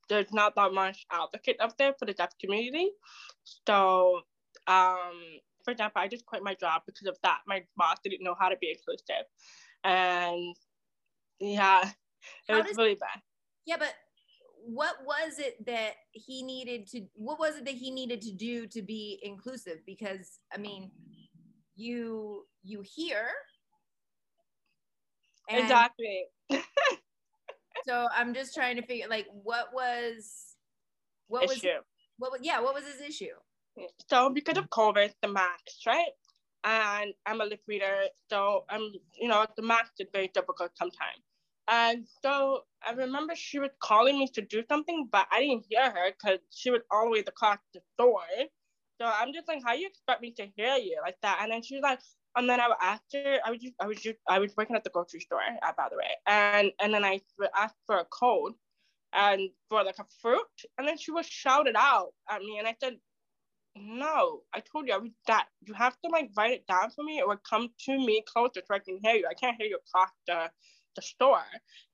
there's 0.10 0.32
not 0.34 0.56
that 0.56 0.74
much 0.74 1.06
advocate 1.12 1.58
up 1.60 1.78
there 1.78 1.94
for 1.98 2.06
the 2.06 2.14
deaf 2.14 2.32
community. 2.40 2.92
So, 3.68 4.22
um, 4.68 5.14
for 5.64 5.72
example, 5.72 6.02
I 6.02 6.08
just 6.08 6.26
quit 6.26 6.44
my 6.44 6.56
job 6.56 6.82
because 6.86 7.08
of 7.08 7.18
that. 7.24 7.40
My 7.48 7.64
boss 7.78 7.98
didn't 8.04 8.24
know 8.24 8.36
how 8.38 8.50
to 8.50 8.58
be 8.58 8.72
inclusive, 8.72 9.26
and 9.84 10.56
yeah, 11.40 11.90
it 12.48 12.52
how 12.52 12.58
was 12.58 12.68
does, 12.68 12.78
really 12.78 12.96
bad. 12.96 13.22
Yeah, 13.66 13.78
but 13.80 13.94
what 14.66 14.96
was 15.06 15.40
it 15.40 15.66
that 15.66 15.94
he 16.12 16.44
needed 16.44 16.88
to? 16.88 17.02
What 17.16 17.40
was 17.40 17.58
it 17.58 17.66
that 17.66 17.74
he 17.74 17.92
needed 17.92 18.22
to 18.22 18.32
do 18.32 18.68
to 18.68 18.82
be 18.82 19.20
inclusive? 19.24 19.80
Because 19.86 20.40
I 20.54 20.58
mean, 20.58 20.92
you 21.76 22.46
you 22.64 22.84
hear 22.84 23.28
and 25.50 25.60
exactly 25.60 26.26
so 27.86 28.08
I'm 28.16 28.34
just 28.34 28.54
trying 28.54 28.76
to 28.78 28.82
figure 28.82 29.08
like 29.10 29.28
what 29.32 29.74
was 29.74 30.56
what 31.28 31.44
issue. 31.44 31.68
was 31.68 31.84
what 32.18 32.32
was 32.32 32.42
yeah, 32.44 32.60
what 32.60 32.74
was 32.74 32.86
his 32.86 33.02
issue? 33.02 33.36
So 34.10 34.30
because 34.30 34.58
of 34.58 34.70
COVID, 34.70 35.12
the 35.22 35.28
max, 35.28 35.82
right? 35.86 36.14
And 36.64 37.14
I'm 37.26 37.42
a 37.42 37.46
lip 37.46 37.62
reader, 37.68 37.96
so 38.30 38.66
I'm 38.70 38.92
you 39.20 39.28
know 39.28 39.46
the 39.56 39.64
max 39.64 39.90
is 40.00 40.08
very 40.14 40.30
difficult 40.34 40.72
sometimes. 40.78 41.24
And 41.68 42.06
so 42.22 42.64
I 42.86 42.92
remember 42.92 43.36
she 43.36 43.58
was 43.58 43.72
calling 43.82 44.20
me 44.20 44.28
to 44.30 44.42
do 44.42 44.64
something, 44.68 45.08
but 45.12 45.28
I 45.32 45.40
didn't 45.40 45.66
hear 45.70 45.90
her 45.90 46.12
because 46.12 46.40
she 46.52 46.70
was 46.70 46.82
all 46.92 47.06
the 47.06 47.12
way 47.12 47.20
across 47.20 47.58
the 47.74 47.82
door. 47.98 48.22
So 49.04 49.10
I'm 49.10 49.34
just 49.34 49.50
like, 49.50 49.62
how 49.66 49.74
you 49.74 49.88
expect 49.88 50.22
me 50.22 50.32
to 50.38 50.48
hear 50.56 50.78
you 50.78 50.98
like 51.06 51.18
that? 51.24 51.40
And 51.42 51.52
then 51.52 51.62
she 51.62 51.76
was 51.76 51.84
like, 51.84 52.00
And 52.38 52.50
then 52.50 52.62
I 52.62 52.70
after 52.82 53.40
I 53.46 53.52
was 53.52 53.60
just, 53.60 53.74
I 53.82 53.88
was 53.88 53.98
just, 53.98 54.18
I 54.30 54.40
was 54.40 54.56
working 54.56 54.78
at 54.78 54.86
the 54.86 54.92
grocery 54.92 55.20
store, 55.20 55.42
uh, 55.42 55.74
by 55.78 55.90
the 55.92 55.98
way, 55.98 56.12
and 56.26 56.72
and 56.82 56.94
then 56.94 57.04
I 57.04 57.22
asked 57.54 57.76
for 57.86 57.98
a 57.98 58.06
code, 58.06 58.54
and 59.12 59.50
for 59.70 59.84
like 59.84 60.00
a 60.00 60.06
fruit, 60.22 60.56
and 60.78 60.88
then 60.88 60.98
she 60.98 61.12
was 61.12 61.26
shouted 61.28 61.76
out 61.78 62.14
at 62.30 62.42
me, 62.42 62.60
and 62.60 62.68
I 62.68 62.76
said, 62.82 62.94
no, 63.76 64.44
I 64.54 64.62
told 64.62 64.88
you 64.88 64.94
I 64.94 64.98
was 64.98 65.12
that. 65.28 65.48
You 65.68 65.74
have 65.74 65.98
to 66.06 66.10
like 66.10 66.30
write 66.38 66.54
it 66.54 66.68
down 66.68 66.92
for 66.92 67.04
me, 67.04 67.22
or 67.22 67.36
come 67.38 67.70
to 67.86 67.98
me 67.98 68.24
closer 68.26 68.62
so 68.66 68.74
I 68.74 68.80
can 68.80 69.00
hear 69.04 69.16
you. 69.16 69.28
I 69.30 69.34
can't 69.34 69.58
hear 69.60 69.68
you 69.68 69.80
across 69.86 70.12
the 70.96 71.02
store. 71.02 71.46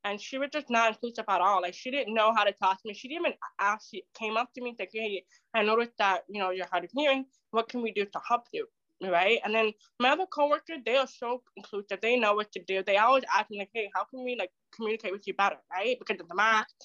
And 0.04 0.20
she 0.20 0.38
was 0.38 0.50
just 0.52 0.70
not 0.70 0.90
inclusive 0.90 1.26
at 1.28 1.42
all. 1.42 1.62
Like 1.62 1.74
she 1.74 1.92
didn't 1.92 2.14
know 2.14 2.34
how 2.34 2.44
to 2.44 2.52
talk 2.52 2.82
to 2.82 2.88
me. 2.88 2.94
She 2.94 3.08
didn't 3.08 3.26
even 3.26 3.38
ask. 3.60 3.90
She 3.90 4.04
came 4.18 4.38
up 4.38 4.54
to 4.54 4.62
me 4.62 4.70
and 4.70 4.78
said, 4.78 4.90
"Hey, 4.94 5.24
I 5.54 5.64
noticed 5.64 5.98
that 5.98 6.24
you 6.30 6.40
know 6.40 6.52
you're 6.52 6.68
hard 6.72 6.86
of 6.86 6.92
hearing. 6.94 7.26
What 7.52 7.70
can 7.70 7.82
we 7.82 7.92
do 7.92 8.06
to 8.06 8.20
help 8.28 8.48
you?" 8.54 8.68
Right. 9.02 9.40
And 9.46 9.56
then 9.56 9.72
my 10.00 10.10
other 10.10 10.26
coworkers, 10.26 10.80
they 10.86 10.98
are 10.98 11.08
so 11.08 11.42
inclusive. 11.56 12.00
They 12.02 12.20
know 12.20 12.34
what 12.36 12.52
to 12.52 12.64
do. 12.64 12.84
They 12.84 12.98
always 12.98 13.24
ask 13.34 13.50
me 13.50 13.60
like, 13.60 13.72
"Hey, 13.74 13.90
how 13.96 14.06
can 14.06 14.24
we 14.24 14.36
like 14.38 14.52
communicate 14.76 15.12
with 15.12 15.28
you 15.28 15.34
better?" 15.34 15.58
Right? 15.72 15.98
Because 16.00 16.20
of 16.20 16.28
the 16.28 16.36
mask. 16.36 16.76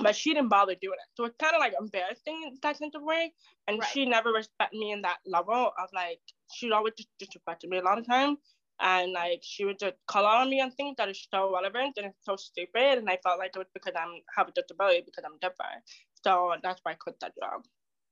But 0.00 0.14
she 0.14 0.32
didn't 0.32 0.48
bother 0.48 0.76
doing 0.80 0.94
it. 0.94 1.08
So 1.16 1.24
it's 1.24 1.36
kind 1.42 1.56
of 1.56 1.60
like 1.60 1.74
embarrassing 1.80 2.44
in 2.46 2.58
that 2.62 2.76
sense 2.76 2.94
of 2.94 3.02
way. 3.02 3.34
And 3.66 3.80
right. 3.80 3.88
she 3.88 4.06
never 4.06 4.30
respected 4.30 4.78
me 4.78 4.92
in 4.92 5.02
that 5.02 5.18
level 5.26 5.72
of 5.76 5.88
like, 5.92 6.20
she 6.54 6.70
always 6.70 6.94
just 6.96 7.08
disrespected 7.20 7.68
me 7.68 7.78
a 7.78 7.82
lot 7.82 7.98
of 7.98 8.06
times 8.06 8.38
and 8.80 9.12
like 9.12 9.40
she 9.42 9.64
would 9.64 9.78
just 9.78 9.94
call 10.06 10.26
on 10.26 10.48
me 10.50 10.60
on 10.60 10.70
things 10.70 10.94
that 10.98 11.08
is 11.08 11.26
so 11.32 11.52
relevant 11.52 11.94
and 11.96 12.06
it's 12.06 12.24
so 12.24 12.36
stupid 12.36 12.98
and 12.98 13.08
I 13.08 13.18
felt 13.22 13.38
like 13.38 13.52
it 13.54 13.58
was 13.58 13.68
because 13.74 13.94
I'm 13.96 14.20
have 14.36 14.48
a 14.48 14.52
disability 14.52 15.02
because 15.04 15.24
I'm 15.24 15.38
different. 15.40 15.82
So 16.24 16.54
that's 16.62 16.80
why 16.82 16.92
I 16.92 16.94
quit 16.94 17.18
that 17.20 17.32
job. 17.40 17.62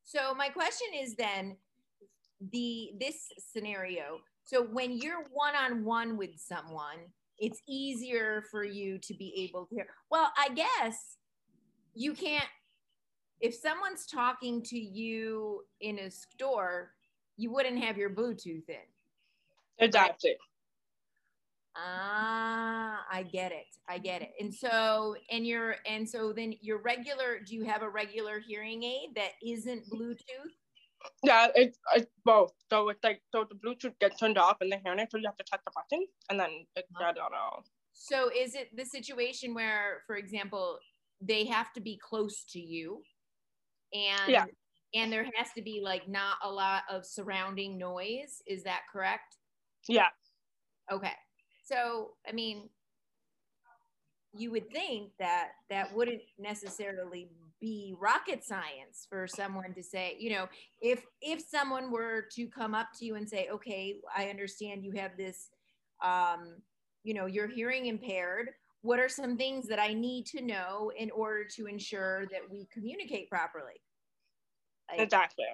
So 0.05 0.35
my 0.35 0.49
question 0.49 0.89
is 1.01 1.15
then 1.17 1.57
the 2.53 2.91
this 3.01 3.29
scenario. 3.39 4.21
So 4.45 4.63
when 4.63 4.97
you're 4.97 5.25
one 5.33 5.55
on 5.57 5.85
one 5.85 6.17
with 6.17 6.31
someone, 6.37 7.11
it's 7.39 7.61
easier 7.69 8.45
for 8.51 8.65
you 8.65 8.99
to 8.99 9.15
be 9.15 9.49
able 9.49 9.67
to 9.67 9.75
hear. 9.75 9.87
Well, 10.11 10.31
I 10.39 10.51
guess 10.55 11.17
you 11.95 12.13
can't 12.13 12.45
if 13.41 13.55
someone's 13.55 14.07
talking 14.07 14.63
to 14.63 14.79
you 14.79 15.63
in 15.81 15.99
a 15.99 16.11
store, 16.11 16.93
you 17.37 17.53
wouldn't 17.53 17.83
have 17.83 17.99
your 17.99 18.11
Bluetooth 18.11 18.69
in. 18.69 18.87
Exactly. 19.79 20.37
Ah, 21.79 23.05
I 23.11 23.23
get 23.23 23.53
it. 23.53 23.77
I 23.89 23.99
get 23.99 24.23
it. 24.23 24.33
And 24.41 24.53
so, 24.53 25.15
and 25.31 25.47
you're, 25.47 25.77
and 25.87 26.09
so 26.09 26.33
then 26.33 26.55
your 26.61 26.79
regular, 26.79 27.41
do 27.47 27.55
you 27.55 27.65
have 27.65 27.83
a 27.83 27.89
regular 27.89 28.41
hearing 28.41 28.83
aid 28.83 29.11
that 29.17 29.33
isn't 29.47 29.89
Bluetooth? 29.91 30.55
Yeah, 31.23 31.49
it's, 31.55 31.79
it's 31.95 32.11
both. 32.25 32.53
So 32.71 32.89
it's 32.89 33.05
like, 33.05 33.21
so 33.31 33.47
the 33.49 33.55
Bluetooth 33.55 33.99
gets 34.01 34.19
turned 34.19 34.39
off 34.39 34.57
in 34.63 34.71
the 34.71 34.79
hearing 34.83 35.01
aid, 35.01 35.09
so 35.11 35.19
you 35.19 35.27
have 35.27 35.37
to 35.37 35.45
touch 35.45 35.61
the 35.65 35.73
button 35.75 36.07
and 36.31 36.41
then 36.41 36.67
it's 36.75 36.89
dead 36.99 37.19
on 37.19 37.33
all. 37.35 37.65
So 37.93 38.31
is 38.37 38.55
it 38.55 38.75
the 38.75 38.85
situation 38.85 39.55
where, 39.55 40.03
for 40.07 40.17
example, 40.17 40.79
they 41.21 41.45
have 41.47 41.73
to 41.75 41.81
be 41.81 41.99
close 42.03 42.45
to 42.53 42.61
you 42.61 43.03
and 43.93 44.31
yeah. 44.31 44.45
and 44.95 45.13
there 45.13 45.25
has 45.35 45.49
to 45.57 45.63
be 45.63 45.81
like 45.83 46.09
not 46.09 46.37
a 46.43 46.51
lot 46.51 46.83
of 46.91 47.07
surrounding 47.07 47.79
noise. 47.79 48.43
Is 48.47 48.65
that 48.65 48.83
correct? 48.93 49.37
Yeah. 49.89 50.09
Okay. 50.91 51.13
So, 51.67 52.13
I 52.29 52.33
mean, 52.33 52.69
you 54.33 54.51
would 54.51 54.71
think 54.71 55.11
that 55.19 55.51
that 55.71 55.95
wouldn't 55.95 56.23
necessarily 56.39 57.29
be 57.61 57.95
rocket 57.99 58.45
science 58.45 59.07
for 59.09 59.27
someone 59.27 59.73
to 59.73 59.83
say 59.83 60.15
you 60.19 60.29
know 60.29 60.47
if 60.83 61.07
if 61.23 61.41
someone 61.41 61.91
were 61.91 62.27
to 62.31 62.47
come 62.49 62.75
up 62.75 62.89
to 62.95 63.07
you 63.07 63.15
and 63.15 63.27
say 63.27 63.49
okay 63.51 63.97
i 64.15 64.29
understand 64.29 64.85
you 64.85 64.93
have 64.93 65.17
this 65.17 65.49
um 66.05 66.57
you 67.07 67.15
know 67.15 67.27
you're 67.27 67.49
hearing 67.49 67.87
impaired. 67.87 68.51
What 68.83 68.99
are 68.99 69.09
some 69.09 69.37
things 69.37 69.67
that 69.69 69.79
i 69.79 69.95
need 69.95 70.27
to 70.27 70.43
know 70.43 70.93
in 70.99 71.11
order 71.13 71.45
to 71.57 71.67
ensure 71.67 72.27
that 72.27 72.43
we 72.51 72.69
communicate 72.73 73.31
properly? 73.31 73.81
Like, 74.91 75.01
exactly. 75.01 75.45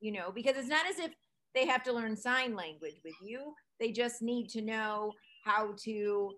you 0.00 0.12
know 0.12 0.30
because 0.32 0.56
it's 0.56 0.68
not 0.68 0.86
as 0.86 0.98
if 0.98 1.10
they 1.54 1.66
have 1.66 1.82
to 1.84 1.92
learn 1.92 2.16
sign 2.16 2.54
language 2.54 3.00
with 3.04 3.14
you. 3.22 3.54
They 3.80 3.90
just 3.90 4.22
need 4.22 4.48
to 4.50 4.62
know 4.62 5.12
how 5.46 5.74
to 5.84 6.30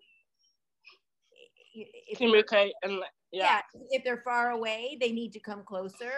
communicate 2.17 2.73
and 2.83 3.01
yeah. 3.33 3.45
yeah 3.45 3.61
if 3.91 4.05
they're 4.05 4.23
far 4.25 4.51
away 4.51 4.97
they 5.01 5.13
need 5.13 5.33
to 5.33 5.41
come 5.41 5.63
closer 5.65 6.13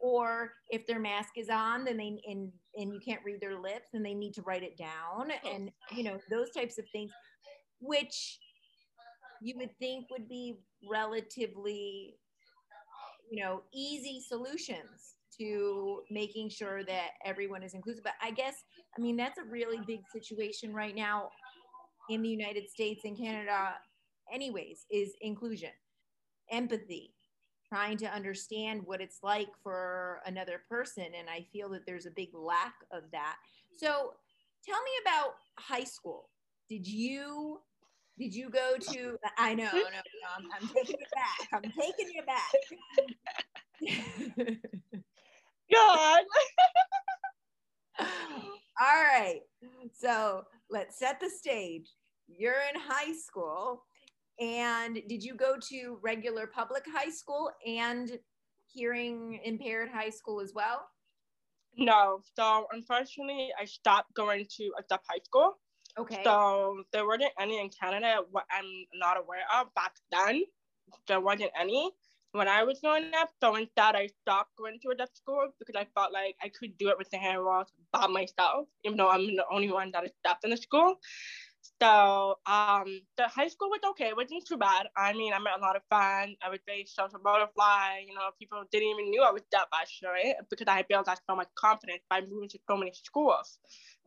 or 0.00 0.52
if 0.70 0.86
their 0.86 0.98
mask 0.98 1.30
is 1.36 1.48
on 1.48 1.84
then 1.84 1.96
they 1.96 2.18
and 2.26 2.50
and 2.76 2.92
you 2.92 3.00
can't 3.04 3.20
read 3.24 3.40
their 3.40 3.58
lips 3.58 3.90
and 3.94 4.04
they 4.04 4.14
need 4.14 4.32
to 4.32 4.42
write 4.42 4.62
it 4.62 4.76
down 4.76 5.30
hmm. 5.30 5.48
and 5.54 5.70
you 5.92 6.02
know 6.04 6.18
those 6.30 6.50
types 6.50 6.78
of 6.78 6.84
things 6.92 7.10
which 7.80 8.38
you 9.40 9.54
would 9.56 9.76
think 9.78 10.06
would 10.10 10.28
be 10.28 10.54
relatively 10.90 12.14
you 13.30 13.42
know 13.42 13.62
easy 13.74 14.20
solutions 14.26 15.16
to 15.38 16.02
making 16.10 16.48
sure 16.48 16.84
that 16.84 17.10
everyone 17.24 17.62
is 17.62 17.74
inclusive 17.74 18.04
but 18.04 18.12
i 18.22 18.30
guess 18.30 18.54
i 18.96 19.00
mean 19.00 19.16
that's 19.16 19.38
a 19.38 19.44
really 19.50 19.78
big 19.86 20.00
situation 20.12 20.72
right 20.72 20.94
now 20.94 21.30
in 22.12 22.22
the 22.22 22.28
United 22.28 22.68
States 22.68 23.04
and 23.04 23.16
Canada, 23.16 23.74
anyways, 24.32 24.86
is 24.90 25.14
inclusion, 25.20 25.70
empathy, 26.50 27.14
trying 27.68 27.96
to 27.98 28.06
understand 28.06 28.82
what 28.84 29.00
it's 29.00 29.18
like 29.22 29.48
for 29.62 30.20
another 30.26 30.62
person. 30.68 31.06
And 31.18 31.30
I 31.30 31.46
feel 31.52 31.70
that 31.70 31.86
there's 31.86 32.06
a 32.06 32.10
big 32.10 32.28
lack 32.34 32.74
of 32.92 33.04
that. 33.12 33.36
So 33.78 34.12
tell 34.66 34.82
me 34.82 34.90
about 35.02 35.34
high 35.58 35.84
school. 35.84 36.28
Did 36.68 36.86
you 36.86 37.60
did 38.18 38.34
you 38.34 38.50
go 38.50 38.76
to 38.78 39.16
I 39.38 39.54
know, 39.54 39.70
no, 39.72 39.80
no, 39.80 40.00
I'm, 40.36 40.44
I'm 40.60 40.68
taking 40.68 40.96
it 41.00 41.08
back. 41.14 41.48
I'm 41.52 41.72
taking 41.72 42.12
you 42.14 42.22
back. 42.26 42.52
God. 45.72 46.22
All 48.80 49.02
right. 49.02 49.40
So 49.94 50.44
let's 50.70 50.98
set 50.98 51.20
the 51.20 51.30
stage. 51.30 51.88
You're 52.36 52.62
in 52.72 52.80
high 52.80 53.12
school. 53.12 53.84
And 54.40 54.98
did 55.08 55.22
you 55.22 55.34
go 55.34 55.56
to 55.70 55.98
regular 56.02 56.46
public 56.46 56.84
high 56.92 57.10
school 57.10 57.50
and 57.66 58.18
hearing 58.66 59.40
impaired 59.44 59.90
high 59.90 60.10
school 60.10 60.40
as 60.40 60.52
well? 60.54 60.88
No. 61.76 62.20
So 62.36 62.66
unfortunately, 62.72 63.50
I 63.60 63.64
stopped 63.66 64.14
going 64.14 64.46
to 64.56 64.64
a 64.78 64.82
deaf 64.88 65.00
high 65.08 65.20
school. 65.24 65.58
Okay. 65.98 66.22
So 66.24 66.82
there 66.92 67.06
weren't 67.06 67.22
any 67.38 67.60
in 67.60 67.68
Canada. 67.68 68.22
What 68.30 68.44
I'm 68.50 68.86
not 68.94 69.18
aware 69.18 69.44
of 69.58 69.72
back 69.74 69.94
then. 70.10 70.42
There 71.06 71.20
wasn't 71.20 71.50
any 71.58 71.92
when 72.32 72.48
I 72.48 72.64
was 72.64 72.80
growing 72.80 73.10
up. 73.14 73.30
So 73.42 73.54
instead, 73.56 73.94
I 73.94 74.08
stopped 74.22 74.56
going 74.56 74.78
to 74.82 74.90
a 74.90 74.94
deaf 74.94 75.10
school 75.14 75.48
because 75.58 75.76
I 75.78 75.86
felt 75.94 76.12
like 76.12 76.34
I 76.42 76.48
could 76.48 76.76
do 76.78 76.88
it 76.88 76.98
with 76.98 77.10
the 77.10 77.18
hand 77.18 77.44
walls 77.44 77.68
by 77.92 78.06
myself, 78.06 78.68
even 78.84 78.96
though 78.96 79.10
I'm 79.10 79.26
the 79.36 79.44
only 79.50 79.70
one 79.70 79.90
that 79.92 80.04
is 80.04 80.12
deaf 80.24 80.38
in 80.44 80.50
the 80.50 80.56
school. 80.56 80.96
So 81.80 82.38
um, 82.46 83.00
the 83.16 83.28
high 83.28 83.48
school 83.48 83.70
was 83.70 83.80
okay. 83.90 84.08
It 84.08 84.16
wasn't 84.16 84.46
too 84.46 84.56
bad. 84.56 84.88
I 84.96 85.12
mean, 85.12 85.32
I 85.32 85.38
met 85.38 85.58
a 85.58 85.60
lot 85.60 85.76
of 85.76 85.82
fun. 85.90 86.36
I 86.42 86.48
was 86.50 86.60
very 86.66 86.84
social 86.86 87.20
butterfly. 87.22 88.04
You 88.06 88.14
know, 88.14 88.30
people 88.38 88.62
didn't 88.70 88.88
even 88.88 89.10
knew 89.10 89.22
I 89.22 89.30
was 89.30 89.42
deaf 89.50 89.66
actually 89.74 90.34
because 90.50 90.66
I 90.68 90.82
built 90.82 91.06
that 91.06 91.20
so 91.28 91.36
much 91.36 91.48
confidence 91.54 92.02
by 92.10 92.20
moving 92.20 92.48
to 92.50 92.58
so 92.68 92.76
many 92.76 92.92
schools. 92.92 93.58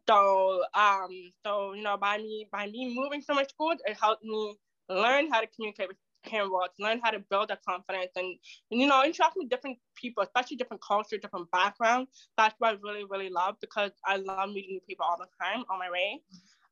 So 0.07 0.63
um, 0.74 1.09
so 1.45 1.74
you 1.74 1.83
know, 1.83 1.97
by 1.97 2.17
me 2.17 2.47
by 2.51 2.67
me 2.67 2.93
moving 2.95 3.21
so 3.21 3.33
many 3.33 3.47
schools, 3.47 3.77
it 3.85 3.97
helped 4.00 4.24
me 4.24 4.57
learn 4.89 5.31
how 5.31 5.41
to 5.41 5.47
communicate 5.47 5.88
with 5.88 5.97
handwork, 6.24 6.71
learn 6.79 7.00
how 7.03 7.12
to 7.12 7.19
build 7.29 7.50
that 7.50 7.63
confidence 7.63 8.12
and, 8.15 8.38
and, 8.71 8.81
you 8.81 8.88
know, 8.88 9.03
interact 9.03 9.35
with 9.35 9.50
different 9.50 9.77
people, 9.95 10.24
especially 10.24 10.57
different 10.57 10.81
cultures, 10.81 11.19
different 11.21 11.50
backgrounds. 11.51 12.09
That's 12.38 12.55
what 12.59 12.75
I 12.75 12.77
really, 12.83 13.05
really 13.05 13.29
love 13.29 13.55
because 13.62 13.91
I 14.05 14.17
love 14.17 14.50
meeting 14.50 14.71
new 14.71 14.81
people 14.88 15.05
all 15.07 15.17
the 15.17 15.27
time 15.43 15.63
on 15.69 15.79
my 15.79 15.89
way. 15.91 16.21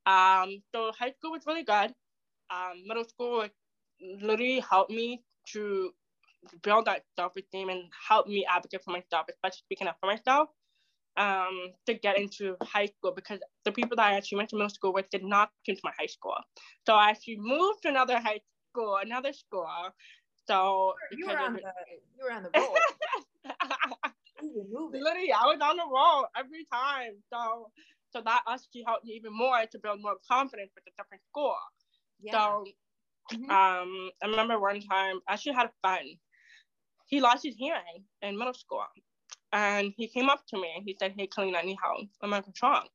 Um, 0.06 0.62
so 0.74 0.92
high 0.98 1.12
school 1.12 1.32
was 1.32 1.44
really 1.46 1.64
good. 1.64 1.94
Um, 2.50 2.84
middle 2.86 3.06
school 3.06 3.48
literally 4.02 4.60
helped 4.60 4.92
me 4.92 5.24
to 5.54 5.92
build 6.62 6.86
that 6.86 7.04
self-esteem 7.16 7.70
and 7.70 7.84
help 8.08 8.28
me 8.28 8.46
advocate 8.50 8.84
for 8.84 8.92
myself, 8.92 9.28
especially 9.30 9.64
speaking 9.66 9.88
up 9.88 9.98
for 10.00 10.08
myself 10.08 10.50
um, 11.18 11.72
to 11.86 11.94
get 11.94 12.18
into 12.18 12.56
high 12.62 12.88
school 12.88 13.12
because 13.12 13.40
the 13.66 13.72
people 13.72 13.96
that 13.96 14.06
I 14.06 14.16
actually 14.16 14.38
went 14.38 14.50
to 14.50 14.56
middle 14.56 14.70
school 14.70 14.94
with 14.94 15.10
did 15.10 15.24
not 15.24 15.52
come 15.66 15.76
to 15.76 15.82
my 15.84 15.92
high 15.98 16.08
school. 16.08 16.36
So 16.86 16.94
I 16.94 17.10
actually 17.10 17.38
moved 17.40 17.84
to 17.84 17.90
another 17.90 18.20
high 18.20 18.42
school, 18.72 18.98
another 19.02 19.34
school. 19.34 19.68
So 20.48 20.94
you 21.12 21.28
were 21.28 21.38
on 21.38 21.54
the 21.54 21.62
you 22.18 22.26
were 22.26 22.32
on 22.32 22.44
the 22.44 22.50
roll. 22.58 22.76
Literally, 24.92 25.32
I 25.32 25.46
was 25.46 25.60
on 25.62 25.78
the 25.78 25.86
roll 25.90 26.28
every 26.38 26.66
time. 26.72 27.14
So 27.32 27.72
so 28.14 28.22
that 28.24 28.42
actually 28.48 28.84
helped 28.86 29.06
me 29.06 29.14
even 29.14 29.36
more 29.36 29.66
to 29.72 29.80
build 29.80 30.02
more 30.02 30.16
confidence 30.30 30.72
with 30.76 30.84
a 30.88 31.02
different 31.02 31.24
school. 31.30 31.56
Yeah. 32.22 32.32
So 32.34 32.66
mm-hmm. 33.34 33.50
um 33.50 34.12
I 34.22 34.28
remember 34.28 34.60
one 34.60 34.82
time 34.82 35.20
I 35.28 35.34
actually 35.34 35.54
had 35.54 35.68
a 35.68 35.72
friend. 35.82 36.10
He 37.08 37.20
lost 37.22 37.44
his 37.44 37.56
hearing 37.56 38.06
in 38.22 38.38
middle 38.38 38.54
school. 38.54 38.86
And 39.52 39.94
he 39.98 40.08
came 40.08 40.30
up 40.30 40.42
to 40.50 40.60
me 40.60 40.72
and 40.76 40.84
he 40.86 40.96
said, 41.00 41.14
Hey 41.18 41.28
Kellina, 41.28 41.64
ni 41.64 41.78
hao. 41.82 41.98
I'm 42.22 42.32
like, 42.32 42.48
what's 42.48 42.62
wrong? 42.64 42.88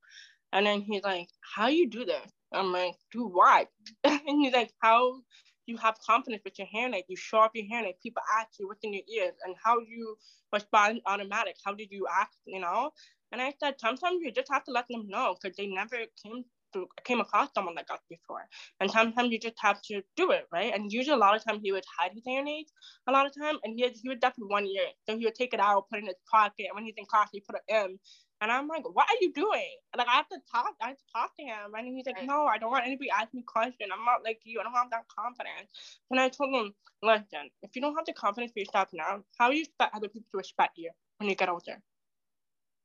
And 0.52 0.66
then 0.66 0.80
he's 0.80 1.02
like, 1.02 1.28
How 1.40 1.68
you 1.68 1.88
do 1.88 2.04
this? 2.04 2.30
I'm 2.52 2.72
like, 2.72 2.94
Do 3.12 3.26
what? 3.26 3.68
and 4.04 4.20
he's 4.25 4.52
like, 4.52 4.72
How 4.80 5.20
you 5.66 5.76
have 5.76 5.96
confidence 6.04 6.42
with 6.44 6.58
your 6.58 6.66
hairnet, 6.75 7.02
you 7.08 7.16
show 7.16 7.38
off 7.38 7.50
your 7.54 7.66
hairnet, 7.66 8.00
people 8.02 8.22
ask 8.40 8.58
you 8.58 8.66
what's 8.66 8.82
in 8.82 8.94
your 8.94 9.02
ears 9.14 9.34
and 9.44 9.54
how 9.62 9.78
you 9.80 10.16
respond 10.52 11.00
automatic. 11.06 11.56
How 11.64 11.75
did 11.75 11.88
you 11.90 12.06
act, 12.10 12.37
you 12.46 12.60
know? 12.60 12.90
And 13.32 13.40
I 13.40 13.54
said, 13.61 13.75
sometimes 13.78 14.18
you 14.23 14.32
just 14.32 14.50
have 14.52 14.64
to 14.64 14.73
let 14.73 14.87
them 14.88 15.06
know 15.08 15.37
because 15.40 15.56
they 15.56 15.66
never 15.66 15.97
came 16.23 16.44
to 16.73 16.87
came 17.04 17.20
across 17.20 17.49
someone 17.54 17.75
like 17.75 17.90
us 17.90 18.00
before. 18.08 18.47
And 18.80 18.90
sometimes 18.90 19.30
you 19.30 19.38
just 19.38 19.56
have 19.58 19.80
to 19.82 20.02
do 20.16 20.30
it, 20.32 20.47
right? 20.52 20.73
And 20.75 20.92
usually 20.92 21.14
a 21.14 21.18
lot 21.18 21.37
of 21.37 21.44
times 21.44 21.61
he 21.62 21.73
would 21.73 21.85
hide 21.99 22.12
his 22.12 22.25
hearing 22.25 22.49
aids 22.49 22.73
a 23.06 23.12
lot 23.12 23.26
of 23.26 23.32
time 23.35 23.56
and 23.64 23.75
he, 23.75 23.82
had, 23.82 23.92
he 24.00 24.08
would 24.08 24.20
definitely 24.20 24.52
one 24.52 24.66
year. 24.66 24.87
So 25.08 25.16
he 25.16 25.25
would 25.25 25.35
take 25.35 25.54
it 25.54 25.61
out, 25.61 25.88
put 25.90 25.99
it 25.99 26.02
in 26.02 26.06
his 26.06 26.16
pocket, 26.30 26.66
and 26.68 26.75
when 26.75 26.85
he's 26.85 26.94
in 26.97 27.06
class, 27.06 27.28
he 27.32 27.40
put 27.40 27.56
it 27.56 27.75
in. 27.75 27.99
And 28.40 28.52
I'm 28.52 28.68
like, 28.68 28.85
what 28.85 29.08
are 29.08 29.18
you 29.20 29.32
doing? 29.32 29.76
Like 29.97 30.06
I 30.08 30.16
have 30.16 30.28
to 30.28 30.38
talk, 30.52 30.75
I 30.80 30.88
have 30.88 30.97
to 30.97 31.04
talk 31.12 31.37
to 31.38 31.44
him. 31.44 31.75
And 31.76 31.87
he's 31.88 32.06
like, 32.06 32.25
no, 32.25 32.47
I 32.47 32.58
don't 32.58 32.70
want 32.70 32.87
anybody 32.87 33.11
asking 33.11 33.38
me 33.38 33.44
questions. 33.44 33.90
I'm 33.92 34.04
not 34.04 34.23
like 34.25 34.40
you. 34.44 34.61
I 34.61 34.62
don't 34.62 34.75
have 34.75 34.90
that 34.90 35.06
confidence. 35.08 35.70
And 36.11 36.20
I 36.20 36.28
told 36.28 36.54
him, 36.54 36.73
listen, 37.02 37.50
if 37.62 37.75
you 37.75 37.82
don't 37.82 37.97
have 37.97 38.06
the 38.06 38.12
confidence 38.12 38.52
for 38.52 38.61
yourself 38.61 38.88
now, 38.92 39.25
how 39.38 39.50
do 39.50 39.56
you 39.56 39.62
expect 39.62 39.97
other 39.97 40.08
people 40.08 40.28
to 40.30 40.38
respect 40.38 40.75
you 40.76 40.90
when 41.18 41.28
you 41.28 41.35
get 41.35 41.49
older? 41.49 41.82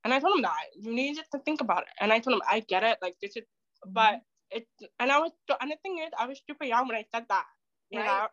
And 0.03 0.13
I 0.13 0.19
told 0.19 0.35
him 0.35 0.41
that 0.43 0.53
you 0.79 0.93
need 0.93 1.17
to 1.31 1.39
think 1.39 1.61
about 1.61 1.83
it. 1.83 1.89
And 1.99 2.11
I 2.11 2.19
told 2.19 2.35
him, 2.35 2.41
I 2.49 2.59
get 2.59 2.83
it. 2.83 2.97
Like 3.01 3.15
this 3.21 3.35
is, 3.35 3.43
but 3.85 4.15
mm-hmm. 4.15 4.57
it. 4.57 4.67
And 4.99 5.11
I 5.11 5.19
was, 5.19 5.31
and 5.61 5.71
the 5.71 5.77
thing 5.81 5.99
is, 5.99 6.11
I 6.17 6.27
was 6.27 6.41
super 6.47 6.65
young 6.65 6.87
when 6.87 6.97
I 6.97 7.05
said 7.13 7.25
that. 7.29 7.45
You 7.89 7.99
right. 7.99 8.07
know. 8.07 8.27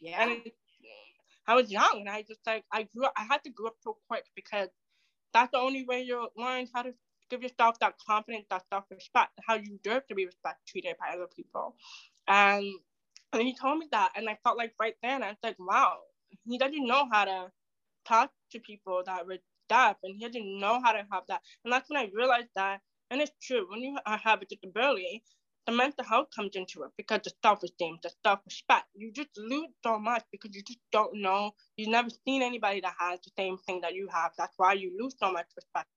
Yeah. 0.00 0.22
And 0.22 0.42
I 1.46 1.54
was 1.54 1.70
young, 1.70 2.00
and 2.00 2.10
I 2.10 2.22
just 2.22 2.40
like 2.46 2.64
I 2.70 2.82
grew 2.82 3.06
up. 3.06 3.14
I 3.16 3.24
had 3.24 3.42
to 3.44 3.50
grow 3.50 3.68
up 3.68 3.76
so 3.80 3.96
quick 4.06 4.24
because 4.36 4.68
that's 5.32 5.50
the 5.52 5.58
only 5.58 5.84
way 5.84 6.02
you 6.02 6.28
learn 6.36 6.66
how 6.74 6.82
to 6.82 6.92
give 7.30 7.42
yourself 7.42 7.78
that 7.80 7.94
confidence, 8.06 8.46
that 8.50 8.62
self-respect, 8.72 9.32
how 9.46 9.54
you 9.54 9.78
deserve 9.82 10.06
to 10.08 10.14
be 10.14 10.26
respected, 10.26 10.66
treated 10.66 10.96
by 11.00 11.14
other 11.14 11.26
people. 11.34 11.74
And 12.26 12.64
and 13.32 13.42
he 13.42 13.54
told 13.54 13.78
me 13.78 13.88
that, 13.92 14.12
and 14.16 14.28
I 14.28 14.38
felt 14.44 14.58
like 14.58 14.74
right 14.80 14.94
then 15.02 15.22
I 15.22 15.28
was 15.28 15.36
like, 15.42 15.56
wow, 15.58 15.98
he 16.44 16.58
doesn't 16.58 16.86
know 16.86 17.06
how 17.10 17.24
to 17.24 17.52
talk 18.06 18.30
to 18.52 18.60
people 18.60 19.02
that 19.06 19.26
were 19.26 19.38
and 19.70 20.16
he 20.18 20.28
didn't 20.28 20.58
know 20.58 20.80
how 20.82 20.92
to 20.92 21.06
have 21.12 21.24
that. 21.28 21.40
And 21.64 21.72
that's 21.72 21.88
when 21.88 21.98
I 21.98 22.10
realized 22.14 22.48
that, 22.56 22.80
and 23.10 23.20
it's 23.20 23.32
true, 23.42 23.66
when 23.70 23.80
you 23.80 23.96
have 24.04 24.42
a 24.42 24.44
disability, 24.44 25.22
the 25.66 25.72
mental 25.72 26.04
health 26.04 26.28
comes 26.34 26.56
into 26.56 26.82
it 26.84 26.90
because 26.96 27.20
the 27.24 27.32
self-esteem, 27.42 27.98
the 28.02 28.10
self-respect. 28.24 28.86
You 28.94 29.12
just 29.12 29.30
lose 29.36 29.68
so 29.84 29.98
much 29.98 30.24
because 30.32 30.54
you 30.54 30.62
just 30.62 30.78
don't 30.92 31.20
know. 31.20 31.52
You've 31.76 31.90
never 31.90 32.08
seen 32.26 32.42
anybody 32.42 32.80
that 32.80 32.94
has 32.98 33.20
the 33.20 33.30
same 33.36 33.58
thing 33.58 33.82
that 33.82 33.94
you 33.94 34.08
have. 34.10 34.32
That's 34.38 34.54
why 34.56 34.72
you 34.74 34.96
lose 34.98 35.14
so 35.20 35.30
much 35.30 35.46
respect 35.56 35.88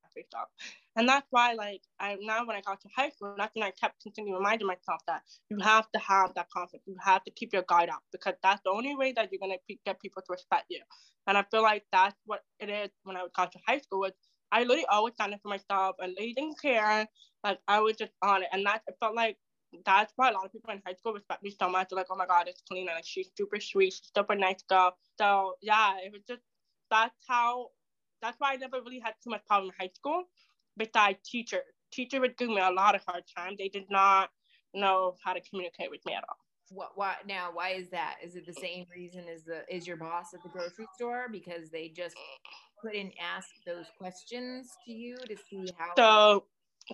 And 0.96 1.08
that's 1.08 1.26
why, 1.30 1.54
like, 1.54 1.82
I 1.98 2.16
now 2.20 2.46
when 2.46 2.56
I 2.56 2.60
got 2.60 2.80
to 2.82 2.88
high 2.94 3.10
school, 3.10 3.34
that's 3.36 3.54
when 3.54 3.64
I 3.64 3.70
kept 3.70 4.02
continuing 4.02 4.36
reminding 4.36 4.66
myself 4.66 5.00
that 5.06 5.22
you 5.48 5.58
have 5.60 5.90
to 5.92 5.98
have 6.00 6.34
that 6.34 6.50
confidence. 6.50 6.82
You 6.86 6.96
have 7.02 7.24
to 7.24 7.30
keep 7.30 7.52
your 7.52 7.62
guard 7.62 7.88
up 7.88 8.02
because 8.12 8.34
that's 8.42 8.60
the 8.64 8.70
only 8.70 8.94
way 8.94 9.12
that 9.12 9.30
you're 9.32 9.40
gonna 9.40 9.56
get 9.86 10.00
people 10.00 10.22
to 10.22 10.32
respect 10.32 10.66
you. 10.68 10.82
And 11.26 11.38
I 11.38 11.44
feel 11.50 11.62
like 11.62 11.84
that's 11.92 12.16
what 12.26 12.44
it 12.60 12.68
is 12.68 12.90
when 13.04 13.16
I 13.16 13.26
got 13.34 13.52
to 13.52 13.58
high 13.66 13.78
school. 13.78 14.00
Was 14.00 14.12
I 14.50 14.60
literally 14.60 14.86
always 14.90 15.14
standing 15.14 15.38
for 15.42 15.48
myself 15.48 15.96
and 15.98 16.14
they 16.18 16.32
didn't 16.32 16.60
care. 16.60 17.06
Like 17.42 17.58
I 17.66 17.80
was 17.80 17.96
just 17.96 18.12
on 18.22 18.42
it, 18.42 18.48
and 18.52 18.66
that 18.66 18.82
it 18.86 18.96
felt 19.00 19.14
like 19.14 19.38
that's 19.86 20.12
why 20.16 20.28
a 20.28 20.32
lot 20.32 20.44
of 20.44 20.52
people 20.52 20.72
in 20.72 20.82
high 20.86 20.94
school 20.94 21.14
respect 21.14 21.42
me 21.42 21.54
so 21.58 21.68
much. 21.68 21.88
They're 21.88 21.96
like, 21.96 22.08
oh 22.10 22.16
my 22.16 22.26
god, 22.26 22.48
it's 22.48 22.62
Kellina. 22.70 22.94
Like 22.94 23.06
she's 23.06 23.30
super 23.36 23.58
sweet, 23.60 23.94
she's 23.94 24.10
super 24.14 24.34
nice 24.34 24.62
girl. 24.68 24.94
So 25.18 25.54
yeah, 25.62 25.96
it 26.04 26.12
was 26.12 26.22
just 26.28 26.42
that's 26.90 27.16
how 27.26 27.68
that's 28.22 28.38
why 28.38 28.52
I 28.52 28.56
never 28.56 28.80
really 28.80 29.00
had 29.00 29.14
too 29.22 29.30
much 29.30 29.44
problem 29.46 29.70
in 29.70 29.86
high 29.86 29.92
school. 29.94 30.24
Besides 30.76 31.18
teacher. 31.28 31.60
Teacher 31.92 32.20
would 32.20 32.38
give 32.38 32.48
me 32.48 32.60
a 32.60 32.70
lot 32.70 32.94
of 32.94 33.02
hard 33.06 33.24
time. 33.36 33.56
They 33.58 33.68
did 33.68 33.90
not 33.90 34.30
know 34.72 35.16
how 35.22 35.34
to 35.34 35.40
communicate 35.40 35.90
with 35.90 36.00
me 36.06 36.14
at 36.14 36.24
all. 36.28 36.36
What 36.70 36.92
why 36.94 37.16
now 37.28 37.50
why 37.52 37.70
is 37.70 37.90
that? 37.90 38.16
Is 38.24 38.34
it 38.34 38.46
the 38.46 38.54
same 38.54 38.86
reason 38.94 39.24
as 39.28 39.42
the 39.42 39.62
is 39.68 39.86
your 39.86 39.98
boss 39.98 40.32
at 40.32 40.42
the 40.42 40.48
grocery 40.48 40.86
store? 40.94 41.26
Because 41.30 41.68
they 41.68 41.88
just 41.88 42.16
couldn't 42.80 43.12
ask 43.20 43.48
those 43.66 43.84
questions 43.98 44.70
to 44.86 44.92
you 44.92 45.16
to 45.16 45.36
see 45.50 45.66
how 45.76 45.92
so 45.96 46.44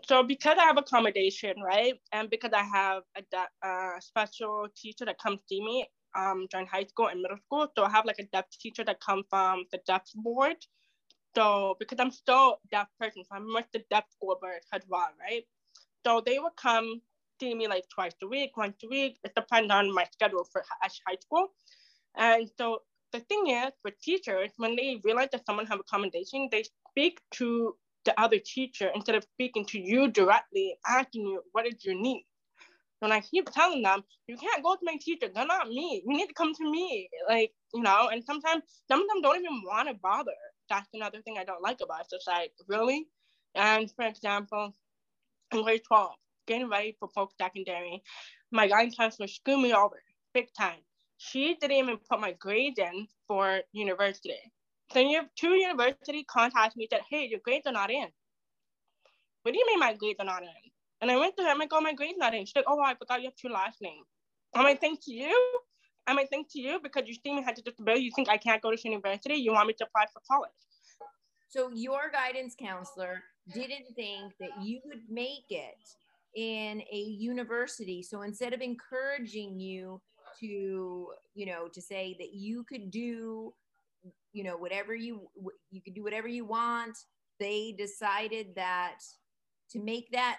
so 0.05 0.23
because 0.23 0.57
I 0.59 0.65
have 0.65 0.77
accommodation, 0.77 1.55
right, 1.65 1.95
and 2.13 2.29
because 2.29 2.51
I 2.53 2.63
have 2.63 3.03
a 3.17 4.01
special 4.01 4.67
teacher 4.77 5.05
that 5.05 5.19
comes 5.19 5.41
see 5.49 5.65
me 5.65 5.87
um, 6.17 6.47
during 6.51 6.67
high 6.67 6.85
school 6.85 7.09
and 7.09 7.23
middle 7.23 7.39
school, 7.39 7.69
so 7.77 7.85
I 7.85 7.91
have 7.91 8.05
like 8.05 8.19
a 8.19 8.25
deaf 8.25 8.45
teacher 8.51 8.85
that 8.85 9.01
comes 9.01 9.25
from 9.31 9.65
the 9.73 9.79
deaf 9.87 10.03
board. 10.15 10.57
So 11.39 11.77
because 11.79 12.01
I'm 12.01 12.11
still 12.11 12.59
deaf 12.73 12.89
person, 12.99 13.23
so 13.23 13.37
I'm 13.37 13.47
with 13.55 13.67
the 13.73 13.85
deaf 13.91 14.05
school 14.11 14.37
board 14.41 14.61
as 14.73 14.83
well, 14.89 15.09
right? 15.21 15.45
So 16.05 16.21
they 16.27 16.41
would 16.41 16.57
come 16.57 17.01
see 17.41 17.55
me 17.55 17.69
like 17.69 17.85
twice 17.95 18.15
a 18.23 18.27
week, 18.27 18.57
once 18.57 18.77
a 18.85 18.89
week. 18.89 19.19
It 19.23 19.37
depends 19.37 19.73
on 19.73 19.95
my 19.95 20.05
schedule 20.13 20.45
for 20.51 20.65
high 20.83 21.17
school. 21.21 21.53
And 22.17 22.51
so 22.59 22.83
the 23.13 23.21
thing 23.21 23.51
is, 23.51 23.71
with 23.85 24.01
teachers, 24.01 24.51
when 24.57 24.75
they 24.75 25.01
realize 25.05 25.29
that 25.31 25.47
someone 25.47 25.67
have 25.67 25.79
accommodation, 25.79 26.49
they 26.51 26.65
speak 26.91 27.21
to 27.35 27.77
the 28.05 28.21
other 28.21 28.39
teacher 28.45 28.91
instead 28.93 29.15
of 29.15 29.23
speaking 29.23 29.65
to 29.67 29.79
you 29.81 30.09
directly, 30.11 30.77
asking 30.89 31.23
you 31.23 31.43
what 31.53 31.69
is 31.69 31.85
your 31.85 31.95
need. 31.95 32.27
And 33.01 33.13
I 33.13 33.21
keep 33.21 33.49
telling 33.53 33.83
them, 33.83 34.03
you 34.27 34.37
can't 34.37 34.65
go 34.65 34.75
to 34.75 34.81
my 34.83 34.97
teacher. 35.01 35.29
They're 35.33 35.47
not 35.47 35.69
me. 35.69 36.03
You 36.05 36.17
need 36.17 36.27
to 36.27 36.35
come 36.35 36.53
to 36.53 36.71
me. 36.71 37.09
Like, 37.29 37.53
you 37.73 37.83
know, 37.83 38.09
and 38.09 38.25
sometimes 38.25 38.65
some 38.89 39.03
of 39.03 39.07
them 39.09 39.23
don't 39.23 39.37
even 39.39 39.63
want 39.65 39.89
to 39.89 39.95
bother. 39.95 40.33
That's 40.69 40.89
another 40.95 41.21
thing 41.23 41.37
I 41.39 41.45
don't 41.45 41.63
like 41.63 41.79
about 41.83 42.01
it. 42.01 42.09
It's 42.13 42.27
like, 42.27 42.53
really? 42.67 43.07
And 43.55 43.91
for 43.97 44.05
example, 44.07 44.75
in 45.53 45.63
grade 45.63 45.83
12, 45.87 46.13
getting 46.47 46.69
ready 46.69 46.97
for 46.99 47.09
post 47.15 47.35
secondary, 47.41 48.03
my 48.51 48.69
guidance 48.69 48.97
counselor 48.97 49.29
screwed 49.29 49.61
me 49.61 49.73
over 49.73 50.03
big 50.35 50.49
time. 50.59 50.79
She 51.19 51.57
didn't 51.61 51.77
even 51.77 51.99
put 52.09 52.21
my 52.21 52.33
grades 52.33 52.79
in 52.79 53.07
for 53.27 53.61
university. 53.73 54.39
So 54.93 55.01
you 55.01 55.17
have 55.17 55.29
two 55.37 55.51
university 55.51 56.25
contact 56.25 56.77
me 56.77 56.87
said, 56.91 57.01
hey, 57.11 57.27
your 57.27 57.41
grades 57.41 57.67
are 57.67 57.73
not 57.73 57.91
in. 57.91 58.07
What 59.43 59.53
do 59.53 59.59
you 59.59 59.67
mean 59.67 59.81
my 59.81 59.95
grades 59.95 60.21
are 60.21 60.27
not 60.27 60.43
in? 60.43 60.49
And 61.01 61.11
I 61.11 61.17
went 61.17 61.37
to 61.37 61.43
her, 61.43 61.51
I'm 61.51 61.59
like, 61.59 61.71
oh, 61.73 61.81
my 61.81 61.95
grades 61.95 62.19
not 62.19 62.35
in. 62.35 62.45
She's 62.45 62.57
like, 62.57 62.65
oh, 62.69 62.81
I 62.81 62.95
forgot 62.95 63.21
you 63.21 63.27
have 63.27 63.37
two 63.37 63.49
last 63.49 63.79
names. 63.81 64.07
I'm 64.55 64.65
like, 64.65 64.81
thank 64.81 65.01
you. 65.07 65.61
I 66.09 66.15
might 66.15 66.31
think 66.31 66.51
to 66.53 66.61
you 66.61 66.81
because 66.83 67.05
you 67.07 67.15
me 67.35 67.43
had 67.43 67.59
a 67.59 67.63
disability. 67.63 68.01
You 68.01 68.11
think 68.17 68.29
I 68.29 68.39
can't 68.39 68.63
go 68.63 68.71
to 68.71 68.79
university? 68.83 69.35
You 69.35 69.53
want 69.53 69.69
me 69.69 69.75
to 69.75 69.85
apply 69.85 70.07
for 70.13 70.21
college? 70.27 70.51
So 71.51 71.71
your 71.73 72.11
guidance 72.11 72.57
counselor 72.59 73.23
didn't 73.53 73.95
think 73.95 74.33
that 74.41 74.51
you 74.63 74.81
would 74.87 75.03
make 75.11 75.45
it 75.51 75.77
in 76.35 76.83
a 76.91 76.97
university. 76.97 78.03
So 78.03 78.23
instead 78.23 78.55
of 78.55 78.63
encouraging 78.63 79.61
you 79.61 80.01
to, 80.41 81.09
you 81.35 81.47
know, 81.47 81.69
to 81.73 81.81
say 81.81 82.17
that 82.19 82.33
you 82.33 82.65
could 82.65 82.91
do 82.91 83.53
you 84.33 84.45
know 84.45 84.57
whatever 84.57 84.95
you 84.95 85.29
you 85.71 85.81
could 85.83 85.95
do 85.95 86.03
whatever 86.05 86.29
you 86.29 86.45
want 86.45 86.97
they 87.41 87.75
decided 87.77 88.55
that 88.55 88.99
to 89.71 89.81
make 89.81 90.11
that 90.13 90.39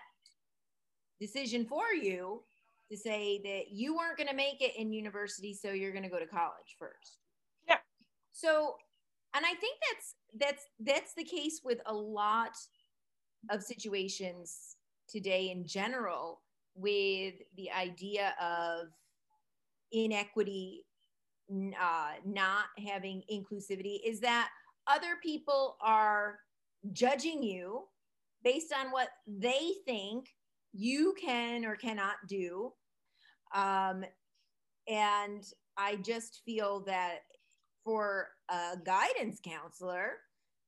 decision 1.20 1.66
for 1.66 1.94
you 1.94 2.42
to 2.92 2.98
say 2.98 3.40
that 3.44 3.72
you 3.72 3.96
weren't 3.96 4.18
going 4.18 4.30
to 4.30 4.36
make 4.36 4.62
it 4.62 4.76
in 4.76 4.92
university 4.92 5.54
so 5.54 5.72
you're 5.72 5.92
going 5.92 6.04
to 6.04 6.10
go 6.10 6.20
to 6.20 6.28
college 6.28 6.76
first. 6.78 7.20
Yeah. 7.68 7.78
So 8.32 8.76
and 9.36 9.46
i 9.46 9.54
think 9.56 9.78
that's 9.90 10.16
that's 10.40 10.66
that's 10.80 11.14
the 11.14 11.24
case 11.24 11.62
with 11.64 11.80
a 11.86 11.94
lot 11.94 12.56
of 13.50 13.64
situations 13.64 14.76
today 15.08 15.52
in 15.52 15.66
general 15.66 16.42
with 16.76 17.36
the 17.58 17.70
idea 17.72 18.34
of 18.42 18.88
inequity 19.92 20.86
uh, 21.52 22.12
not 22.26 22.66
having 22.88 23.24
inclusivity 23.32 24.00
is 24.06 24.20
that 24.20 24.50
other 24.86 25.18
people 25.24 25.78
are 25.82 26.40
judging 26.92 27.42
you 27.42 27.82
based 28.44 28.72
on 28.74 28.92
what 28.92 29.10
they 29.28 29.72
think 29.86 30.28
you 30.74 31.16
can 31.20 31.66
or 31.66 31.76
cannot 31.76 32.16
do. 32.28 32.74
Um, 33.54 34.04
and 34.88 35.44
I 35.78 35.98
just 35.98 36.42
feel 36.46 36.82
that 36.82 37.20
for 37.84 38.30
a 38.50 38.78
guidance 38.86 39.40
counselor 39.44 40.18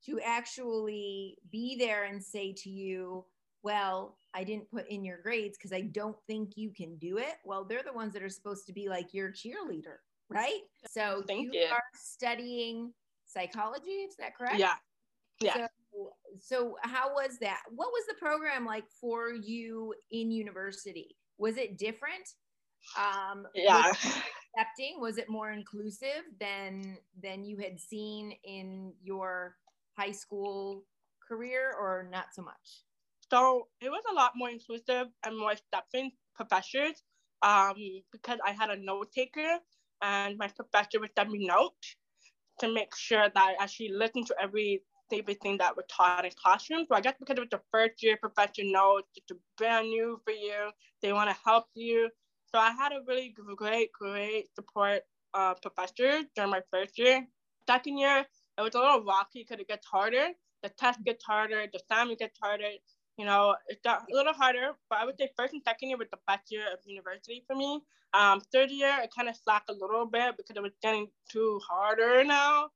to 0.05 0.19
actually 0.21 1.37
be 1.51 1.75
there 1.77 2.05
and 2.05 2.23
say 2.23 2.53
to 2.53 2.69
you, 2.69 3.25
well, 3.63 4.17
I 4.33 4.43
didn't 4.43 4.71
put 4.71 4.87
in 4.89 5.03
your 5.03 5.19
grades 5.21 5.57
because 5.57 5.73
I 5.73 5.81
don't 5.81 6.17
think 6.25 6.53
you 6.55 6.71
can 6.71 6.97
do 6.97 7.17
it. 7.17 7.35
Well, 7.45 7.65
they're 7.65 7.83
the 7.83 7.93
ones 7.93 8.13
that 8.13 8.23
are 8.23 8.29
supposed 8.29 8.65
to 8.67 8.73
be 8.73 8.89
like 8.89 9.13
your 9.13 9.31
cheerleader 9.31 9.97
right? 10.31 10.61
So 10.87 11.23
Thank 11.27 11.53
you, 11.53 11.59
you 11.59 11.65
are 11.67 11.83
studying 11.93 12.93
psychology, 13.25 13.89
is 13.89 14.15
that 14.17 14.35
correct? 14.35 14.57
Yeah. 14.57 14.73
Yeah. 15.41 15.55
So, 15.55 15.67
so 16.39 16.75
how 16.81 17.13
was 17.13 17.37
that? 17.41 17.61
What 17.69 17.89
was 17.91 18.05
the 18.07 18.15
program 18.15 18.65
like 18.65 18.85
for 18.99 19.31
you 19.31 19.93
in 20.11 20.31
university? 20.31 21.15
Was 21.37 21.57
it 21.57 21.77
different? 21.77 22.27
Um, 22.97 23.45
yeah. 23.53 23.87
Was 23.87 23.97
accepting? 24.57 24.99
Was 24.99 25.17
it 25.17 25.29
more 25.29 25.51
inclusive 25.51 26.23
than 26.39 26.97
than 27.21 27.43
you 27.43 27.57
had 27.57 27.79
seen 27.79 28.33
in 28.43 28.93
your 29.03 29.55
high 29.97 30.11
school 30.11 30.83
career, 31.27 31.73
or 31.79 32.07
not 32.11 32.27
so 32.33 32.41
much? 32.41 32.83
so 33.31 33.67
it 33.79 33.89
was 33.89 34.03
a 34.11 34.13
lot 34.13 34.33
more 34.35 34.49
inclusive 34.49 35.07
and 35.23 35.37
more 35.37 35.51
accepting 35.51 36.11
professors 36.35 37.01
um, 37.41 37.75
because 38.11 38.39
I 38.45 38.51
had 38.51 38.69
a 38.69 38.75
note 38.75 39.11
taker 39.13 39.57
and 40.01 40.37
my 40.37 40.49
professor 40.49 40.99
would 40.99 41.11
send 41.17 41.31
me 41.31 41.47
notes 41.47 41.95
to 42.59 42.67
make 42.67 42.95
sure 42.95 43.29
that 43.33 43.37
I 43.37 43.63
actually 43.63 43.89
listened 43.89 44.27
to 44.27 44.35
every 44.41 44.81
everything 45.13 45.57
that 45.57 45.75
we're 45.75 45.83
taught 45.83 46.25
in 46.25 46.31
classrooms. 46.41 46.87
So 46.89 46.95
I 46.95 47.01
guess 47.01 47.15
because 47.19 47.37
it 47.37 47.41
was 47.41 47.49
the 47.51 47.61
first 47.71 48.01
year 48.03 48.17
professor 48.17 48.63
knows 48.63 49.03
it's 49.15 49.31
brand 49.57 49.89
new 49.89 50.19
for 50.23 50.31
you, 50.31 50.69
they 51.01 51.13
want 51.13 51.29
to 51.29 51.37
help 51.43 51.65
you. 51.75 52.09
So 52.53 52.59
I 52.59 52.71
had 52.71 52.91
a 52.91 53.01
really 53.07 53.33
great, 53.55 53.91
great 53.93 54.53
support 54.55 55.01
uh, 55.33 55.53
professor 55.55 56.21
during 56.35 56.51
my 56.51 56.61
first 56.71 56.97
year. 56.97 57.25
Second 57.67 57.97
year, 57.97 58.25
it 58.57 58.61
was 58.61 58.75
a 58.75 58.79
little 58.79 59.03
rocky 59.03 59.45
because 59.47 59.61
it 59.61 59.67
gets 59.67 59.87
harder. 59.87 60.27
The 60.63 60.69
test 60.69 61.03
gets 61.03 61.23
harder, 61.23 61.65
the 61.71 61.79
assignment 61.79 62.19
gets 62.19 62.37
harder. 62.41 62.69
You 63.17 63.25
know, 63.25 63.55
it 63.67 63.81
got 63.83 64.03
a 64.11 64.15
little 64.15 64.33
harder, 64.33 64.71
but 64.89 64.99
I 64.99 65.05
would 65.05 65.17
say 65.17 65.29
first 65.37 65.53
and 65.53 65.61
second 65.65 65.89
year 65.89 65.97
was 65.97 66.07
the 66.11 66.19
best 66.27 66.51
year 66.51 66.65
of 66.71 66.79
university 66.85 67.43
for 67.47 67.55
me. 67.55 67.81
Um, 68.13 68.41
third 68.51 68.71
year, 68.71 68.97
it 69.01 69.11
kind 69.15 69.29
of 69.29 69.35
slacked 69.35 69.69
a 69.69 69.73
little 69.73 70.05
bit 70.05 70.35
because 70.37 70.55
it 70.55 70.63
was 70.63 70.73
getting 70.81 71.07
too 71.31 71.59
harder 71.67 72.23
now. 72.23 72.69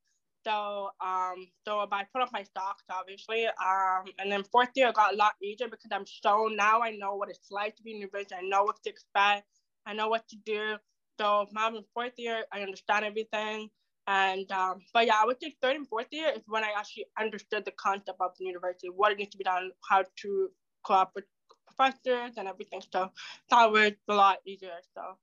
So, 0.46 0.90
um, 1.04 1.48
so 1.66 1.80
I 1.92 2.04
put 2.14 2.22
up 2.22 2.30
my 2.32 2.44
stocks, 2.44 2.84
obviously. 2.90 3.48
Um, 3.48 4.06
and 4.20 4.32
then 4.32 4.44
fourth 4.44 4.70
year, 4.76 4.90
it 4.90 4.96
got 4.96 5.14
a 5.14 5.18
lot 5.18 5.34
easier 5.42 5.68
because 5.68 5.90
I'm 5.92 6.06
so 6.06 6.50
now 6.52 6.82
I 6.82 6.92
know 6.92 7.16
what 7.16 7.30
it's 7.30 7.50
like 7.52 7.76
to 7.78 7.84
be 7.84 7.92
in 7.92 7.98
university. 7.98 8.36
I 8.36 8.48
know 8.48 8.64
what 8.64 8.82
to 8.84 8.90
expect. 8.90 9.48
I 9.86 9.94
know 9.94 10.08
what 10.08 10.28
to 10.30 10.38
do. 10.46 10.76
So 11.20 11.48
now 11.52 11.70
in 11.70 11.84
fourth 11.94 12.14
year, 12.18 12.44
I 12.54 12.62
understand 12.62 13.06
everything. 13.06 13.70
And 14.08 14.52
um, 14.52 14.82
but 14.94 15.08
yeah, 15.08 15.16
I 15.22 15.26
would 15.26 15.42
say 15.42 15.56
third 15.62 15.78
and 15.78 15.88
fourth 15.88 16.08
year 16.12 16.32
is 16.36 16.44
when 16.48 16.64
I 16.64 16.72
actually 16.78 17.08
understood 17.20 17.66
the 17.66 17.72
concept 17.72 18.22
of 18.22 18.32
the 18.38 18.46
university, 18.46 18.90
what 18.90 19.18
needs 19.18 19.32
to 19.32 19.38
be 19.38 19.44
done, 19.44 19.72
how 19.90 20.04
to 20.22 20.50
cooperate 20.84 21.26
with 21.48 21.76
professors 21.76 22.34
and 22.38 22.48
everything. 22.48 22.82
So 22.92 23.12
that 23.50 23.72
was 23.72 23.94
a 24.08 24.14
lot 24.14 24.38
easier. 24.46 24.78
So 24.94 25.18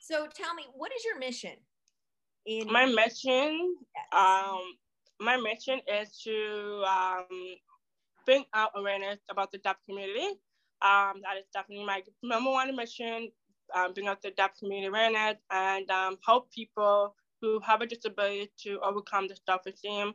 So 0.00 0.26
tell 0.34 0.54
me, 0.54 0.64
what 0.74 0.92
is 0.94 1.04
your 1.04 1.18
mission? 1.18 1.56
In 2.46 2.72
my 2.72 2.86
mission, 2.86 3.76
um, 4.12 4.60
my 5.20 5.36
mission 5.36 5.80
is 5.86 6.18
to 6.24 6.84
um, 6.88 7.26
bring 8.26 8.44
out 8.54 8.70
awareness 8.74 9.18
about 9.30 9.52
the 9.52 9.58
deaf 9.58 9.76
community. 9.88 10.26
Um, 10.82 11.22
that 11.22 11.36
is 11.38 11.44
definitely 11.54 11.86
my 11.86 12.02
number 12.22 12.50
one 12.50 12.74
mission 12.74 13.28
um, 13.74 13.92
bring 13.94 14.08
out 14.08 14.22
the 14.22 14.30
deaf 14.32 14.58
community 14.58 14.88
awareness 14.88 15.36
and 15.50 15.90
um, 15.90 16.16
help 16.26 16.50
people 16.50 17.14
who 17.40 17.60
have 17.60 17.80
a 17.80 17.86
disability 17.86 18.50
to 18.62 18.78
overcome 18.80 19.28
the 19.28 19.36
self-esteem. 19.46 20.12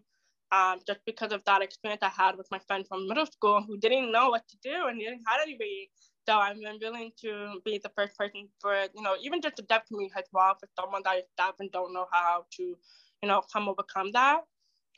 Um, 0.49 0.79
just 0.87 1.01
because 1.05 1.33
of 1.33 1.43
that 1.43 1.61
experience 1.61 2.01
I 2.01 2.09
had 2.09 2.37
with 2.37 2.47
my 2.51 2.59
friend 2.59 2.85
from 2.87 3.07
middle 3.07 3.25
school 3.25 3.61
who 3.67 3.77
didn't 3.77 4.13
know 4.13 4.29
what 4.29 4.47
to 4.47 4.57
do 4.63 4.87
and 4.87 4.97
didn't 4.97 5.23
have 5.27 5.41
anybody. 5.43 5.91
So 6.27 6.37
I'm 6.37 6.59
willing 6.81 7.11
to 7.21 7.61
be 7.63 7.79
the 7.81 7.91
first 7.95 8.17
person 8.17 8.49
for, 8.59 8.75
you 8.93 9.01
know, 9.01 9.15
even 9.23 9.41
just 9.41 9.55
the 9.55 9.61
deaf 9.61 9.85
community 9.87 10.13
as 10.17 10.25
well, 10.33 10.55
for 10.59 10.67
someone 10.77 11.01
that 11.05 11.17
is 11.19 11.23
deaf 11.37 11.55
and 11.59 11.71
don't 11.71 11.93
know 11.93 12.07
how 12.11 12.45
to, 12.57 12.63
you 12.63 13.27
know, 13.29 13.41
come 13.53 13.69
overcome 13.69 14.11
that. 14.11 14.41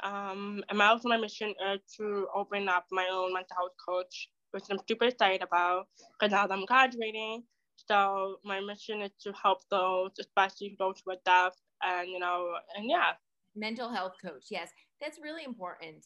Um, 0.01 0.63
and 0.69 0.77
my 0.77 0.87
also 0.87 1.09
my 1.09 1.17
mission 1.17 1.53
is 1.71 1.81
to 1.97 2.27
open 2.33 2.67
up 2.67 2.85
my 2.91 3.07
own 3.11 3.33
mental 3.33 3.55
health 3.57 3.73
coach, 3.85 4.29
which 4.51 4.63
I'm 4.71 4.79
super 4.87 5.05
excited 5.05 5.43
about 5.43 5.87
because 6.13 6.31
now 6.31 6.47
I'm 6.49 6.65
graduating, 6.65 7.43
so 7.75 8.37
my 8.43 8.59
mission 8.59 9.01
is 9.01 9.11
to 9.23 9.33
help 9.33 9.59
those, 9.69 10.11
especially 10.19 10.75
those 10.79 10.95
who 11.05 11.11
are 11.11 11.17
deaf, 11.25 11.53
and 11.83 12.09
you 12.09 12.19
know, 12.19 12.55
and 12.75 12.89
yeah. 12.89 13.11
Mental 13.55 13.89
health 13.91 14.13
coach, 14.23 14.45
yes, 14.49 14.69
that's 15.01 15.19
really 15.21 15.43
important. 15.43 16.05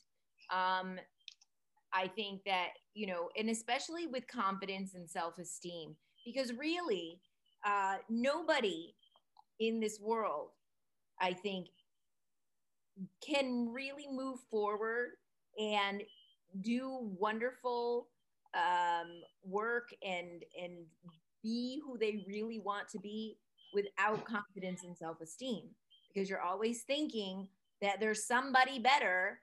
Um, 0.52 0.98
I 1.94 2.08
think 2.08 2.42
that 2.46 2.70
you 2.94 3.08
know, 3.08 3.30
and 3.38 3.50
especially 3.50 4.08
with 4.08 4.28
confidence 4.28 4.96
and 4.96 5.10
self-esteem, 5.10 5.96
because 6.26 6.54
really, 6.54 7.20
uh, 7.66 7.96
nobody 8.10 8.94
in 9.60 9.80
this 9.80 10.00
world, 10.00 10.50
I 11.20 11.34
think, 11.34 11.68
can 13.26 13.72
really 13.72 14.08
move 14.12 14.40
forward 14.52 15.12
and 15.60 16.04
do 16.62 17.12
wonderful 17.20 18.08
um, 18.54 19.22
work 19.44 19.90
and 20.04 20.44
and 20.62 20.86
be 21.42 21.82
who 21.86 21.98
they 21.98 22.24
really 22.28 22.60
want 22.60 22.88
to 22.90 23.00
be 23.00 23.38
without 23.74 24.24
confidence 24.26 24.84
and 24.84 24.96
self 24.98 25.20
esteem 25.22 25.70
because 26.14 26.30
you're 26.30 26.42
always 26.42 26.84
thinking 26.84 27.48
that 27.82 28.00
there's 28.00 28.26
somebody 28.26 28.80
better 28.80 29.40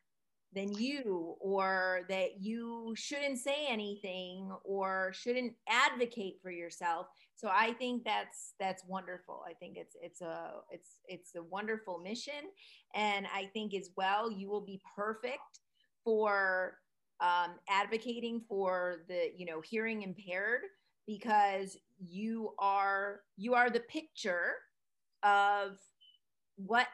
than 0.55 0.73
you 0.75 1.37
or 1.41 2.01
that 2.09 2.41
you 2.41 2.93
shouldn't 2.97 3.39
say 3.39 3.67
anything 3.69 4.51
or 4.65 5.13
shouldn't 5.15 5.53
advocate 5.69 6.39
for 6.43 6.51
yourself. 6.51 7.07
So 7.37 7.49
i 7.53 7.73
think 7.75 8.05
that's 8.05 8.55
that's 8.59 8.85
wonderful. 8.87 9.43
I 9.49 9.55
think 9.55 9.77
it's 9.77 9.97
it's 10.03 10.21
a 10.21 10.53
it's 10.71 10.99
it's 11.07 11.35
a 11.37 11.43
wonderful 11.43 11.99
mission. 11.99 12.51
And 12.95 13.27
i 13.35 13.49
think 13.53 13.75
as 13.75 13.91
well 13.97 14.31
you 14.31 14.49
will 14.49 14.61
be 14.61 14.81
perfect 14.97 15.61
for 16.05 16.75
um, 17.21 17.57
advocating 17.69 18.41
for 18.49 19.03
the 19.09 19.31
you 19.37 19.47
know 19.47 19.61
hearing 19.61 20.03
impaired 20.03 20.63
because 21.07 21.77
you 21.99 22.55
are 22.59 23.21
you 23.37 23.55
are 23.55 23.69
the 23.69 23.81
picture 23.81 24.55
of 25.23 25.79
what 26.57 26.89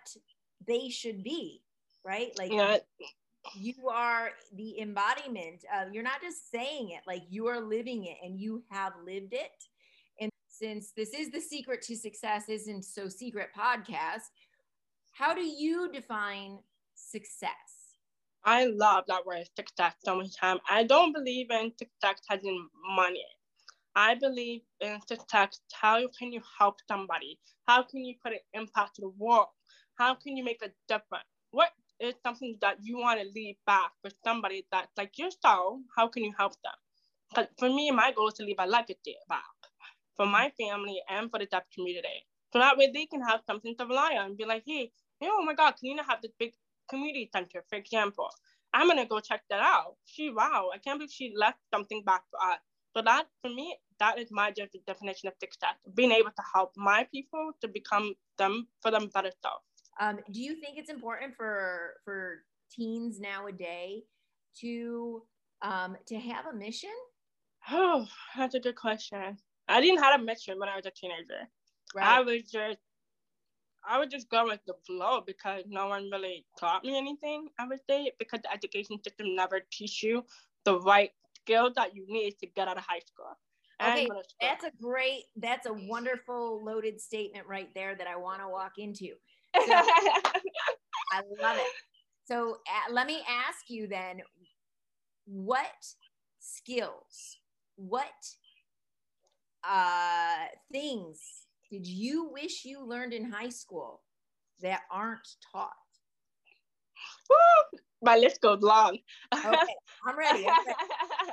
they 0.66 0.88
should 0.88 1.23
be 1.23 1.62
right? 2.07 2.31
Like 2.38 2.53
yeah. 2.53 2.79
You 3.54 3.88
are 3.88 4.30
the 4.54 4.80
embodiment 4.80 5.64
of 5.74 5.92
you're 5.92 6.02
not 6.02 6.20
just 6.22 6.50
saying 6.50 6.90
it 6.90 7.00
like 7.06 7.22
you 7.28 7.46
are 7.46 7.61
living 7.61 8.04
it 8.04 8.16
and 8.24 8.38
you 8.38 8.62
have 8.70 8.92
lived 9.04 9.32
it 9.32 9.64
and 10.20 10.30
since 10.48 10.92
this 10.96 11.11
is 11.11 11.30
the 11.30 11.40
secret 11.40 11.82
to 11.82 11.96
success 11.96 12.48
isn't 12.48 12.85
so 12.85 13.09
secret 13.09 13.48
podcast 13.56 14.30
how 15.12 15.35
do 15.35 15.42
you 15.42 15.90
define 15.92 16.59
success 16.94 17.87
I 18.46 18.66
love 18.66 19.04
that 19.09 19.26
word 19.26 19.48
success 19.56 19.94
so 20.04 20.16
much 20.18 20.37
time. 20.37 20.59
I 20.70 20.85
don't 20.85 21.12
believe 21.12 21.50
in 21.50 21.72
success 21.76 22.22
as 22.30 22.44
in 22.44 22.68
money. 22.94 23.24
I 23.96 24.14
believe 24.14 24.61
in 24.80 25.00
success. 25.09 25.59
How 25.72 26.00
can 26.16 26.30
you 26.30 26.40
help 26.56 26.76
somebody? 26.87 27.40
How 27.66 27.82
can 27.82 28.04
you 28.04 28.14
put 28.22 28.35
an 28.35 28.38
impact 28.54 28.96
to 28.96 29.02
the 29.02 29.12
world? 29.18 29.48
How 29.98 30.14
can 30.14 30.37
you 30.37 30.44
make 30.44 30.62
a 30.62 30.70
difference? 30.87 31.24
What 31.50 31.70
is 32.00 32.14
something 32.24 32.59
that 32.61 32.78
you 32.82 32.98
want 32.98 33.20
to 33.20 33.26
leave 33.35 33.56
back 33.66 33.92
for 34.02 34.11
somebody 34.24 34.66
that's 34.72 34.92
like 34.96 35.18
yourself? 35.18 35.80
How 35.96 36.09
can 36.09 36.24
you 36.24 36.35
help 36.38 36.52
them? 36.62 36.74
Because 37.30 37.48
for 37.59 37.68
me, 37.68 37.90
my 37.90 38.12
goal 38.12 38.28
is 38.28 38.35
to 38.35 38.44
leave 38.44 38.56
a 38.59 38.66
legacy 38.66 39.16
back 39.28 39.44
for 40.16 40.26
my 40.26 40.52
family 40.59 41.02
and 41.09 41.30
for 41.30 41.38
the 41.38 41.46
deaf 41.46 41.64
community. 41.74 42.26
So 42.52 42.59
that 42.61 42.76
way 42.78 42.90
they 42.92 43.06
can 43.06 43.22
have 43.22 43.40
something 43.46 43.76
to 43.78 43.87
rely 43.87 44.16
on 44.18 44.26
and 44.26 44.37
be 44.37 44.44
like, 44.44 44.64
hey, 44.66 44.92
you 45.20 45.28
oh 45.32 45.44
my 45.44 45.54
God, 45.54 45.72
can 45.72 45.90
you 45.90 45.98
have 46.09 46.22
this 46.22 46.32
big 46.38 46.52
community 46.88 47.30
center, 47.35 47.64
for 47.68 47.76
example? 47.76 48.28
I'm 48.74 48.88
gonna 48.88 49.06
go 49.06 49.20
check 49.20 49.42
that 49.50 49.61
out. 49.61 49.96
She, 50.04 50.30
wow, 50.30 50.70
I 50.74 50.78
can't 50.78 50.98
believe 50.98 51.11
she 51.12 51.32
left 51.37 51.59
something 51.72 52.02
back 52.04 52.22
for 52.30 52.40
us. 52.40 52.59
So 52.96 53.02
that 53.02 53.26
for 53.42 53.50
me, 53.50 53.76
that 54.00 54.18
is 54.18 54.28
my 54.30 54.52
definition 54.52 55.28
of 55.28 55.35
success: 55.40 55.76
being 55.94 56.12
able 56.12 56.30
to 56.30 56.42
help 56.54 56.72
my 56.76 57.06
people 57.12 57.52
to 57.62 57.68
become 57.68 58.14
them 58.38 58.68
for 58.82 58.90
them 58.90 59.11
better 59.12 59.32
self. 59.42 59.62
Um, 60.00 60.18
do 60.30 60.40
you 60.40 60.56
think 60.61 60.78
it's 60.78 60.90
important 60.90 61.35
for 61.37 61.94
for 62.04 62.42
teens 62.70 63.20
nowadays 63.20 64.02
to 64.61 65.22
um, 65.62 65.96
to 66.06 66.18
have 66.18 66.46
a 66.46 66.52
mission? 66.52 66.90
Oh, 67.70 68.06
that's 68.37 68.54
a 68.54 68.61
good 68.61 68.76
question. 68.76 69.38
I 69.68 69.80
didn't 69.80 70.02
have 70.02 70.20
a 70.20 70.24
mission 70.24 70.59
when 70.59 70.68
I 70.68 70.76
was 70.76 70.87
a 70.87 70.90
teenager. 70.90 71.48
Right. 71.94 72.06
I 72.06 72.20
was 72.20 72.42
just 72.44 72.78
I 73.88 73.98
would 73.98 74.11
just 74.11 74.28
go 74.28 74.44
with 74.44 74.61
the 74.66 74.74
flow 74.87 75.20
because 75.24 75.64
no 75.68 75.87
one 75.88 76.11
really 76.11 76.44
taught 76.59 76.85
me 76.85 76.96
anything. 76.96 77.48
I 77.59 77.66
would 77.66 77.80
say 77.88 78.12
because 78.18 78.40
the 78.42 78.52
education 78.52 79.02
system 79.02 79.35
never 79.35 79.61
teach 79.70 80.02
you 80.02 80.24
the 80.64 80.80
right 80.80 81.12
skills 81.40 81.72
that 81.76 81.94
you 81.94 82.04
need 82.09 82.38
to 82.40 82.46
get 82.46 82.68
out 82.68 82.76
of 82.76 82.85
high 82.85 83.00
school. 83.06 83.38
Okay, 83.80 84.09
that's 84.40 84.64
a 84.64 84.70
great, 84.82 85.24
that's 85.37 85.66
a 85.66 85.72
wonderful 85.72 86.64
loaded 86.64 86.98
statement 86.98 87.46
right 87.46 87.68
there 87.74 87.94
that 87.94 88.06
I 88.06 88.16
want 88.16 88.40
to 88.40 88.48
walk 88.48 88.72
into. 88.78 89.09
So, 89.66 89.73
I 91.12 91.23
love 91.40 91.57
it. 91.57 91.66
So 92.27 92.59
uh, 92.66 92.92
let 92.92 93.07
me 93.07 93.23
ask 93.29 93.69
you 93.69 93.87
then, 93.87 94.21
what 95.27 95.87
skills, 96.40 97.38
what 97.77 98.05
uh, 99.69 100.47
things 100.73 101.21
did 101.71 101.87
you 101.87 102.31
wish 102.33 102.64
you 102.64 102.85
learned 102.85 103.12
in 103.12 103.31
high 103.31 103.49
school 103.49 104.03
that 104.62 104.83
aren't 104.90 105.29
taught? 105.53 105.73
Woo! 107.29 107.79
My 108.03 108.16
list 108.16 108.40
goes 108.40 108.61
long. 108.62 108.99
okay, 109.35 109.75
I'm 110.07 110.19
ready. 110.19 110.47
I'm 110.47 110.66
ready. 110.66 111.33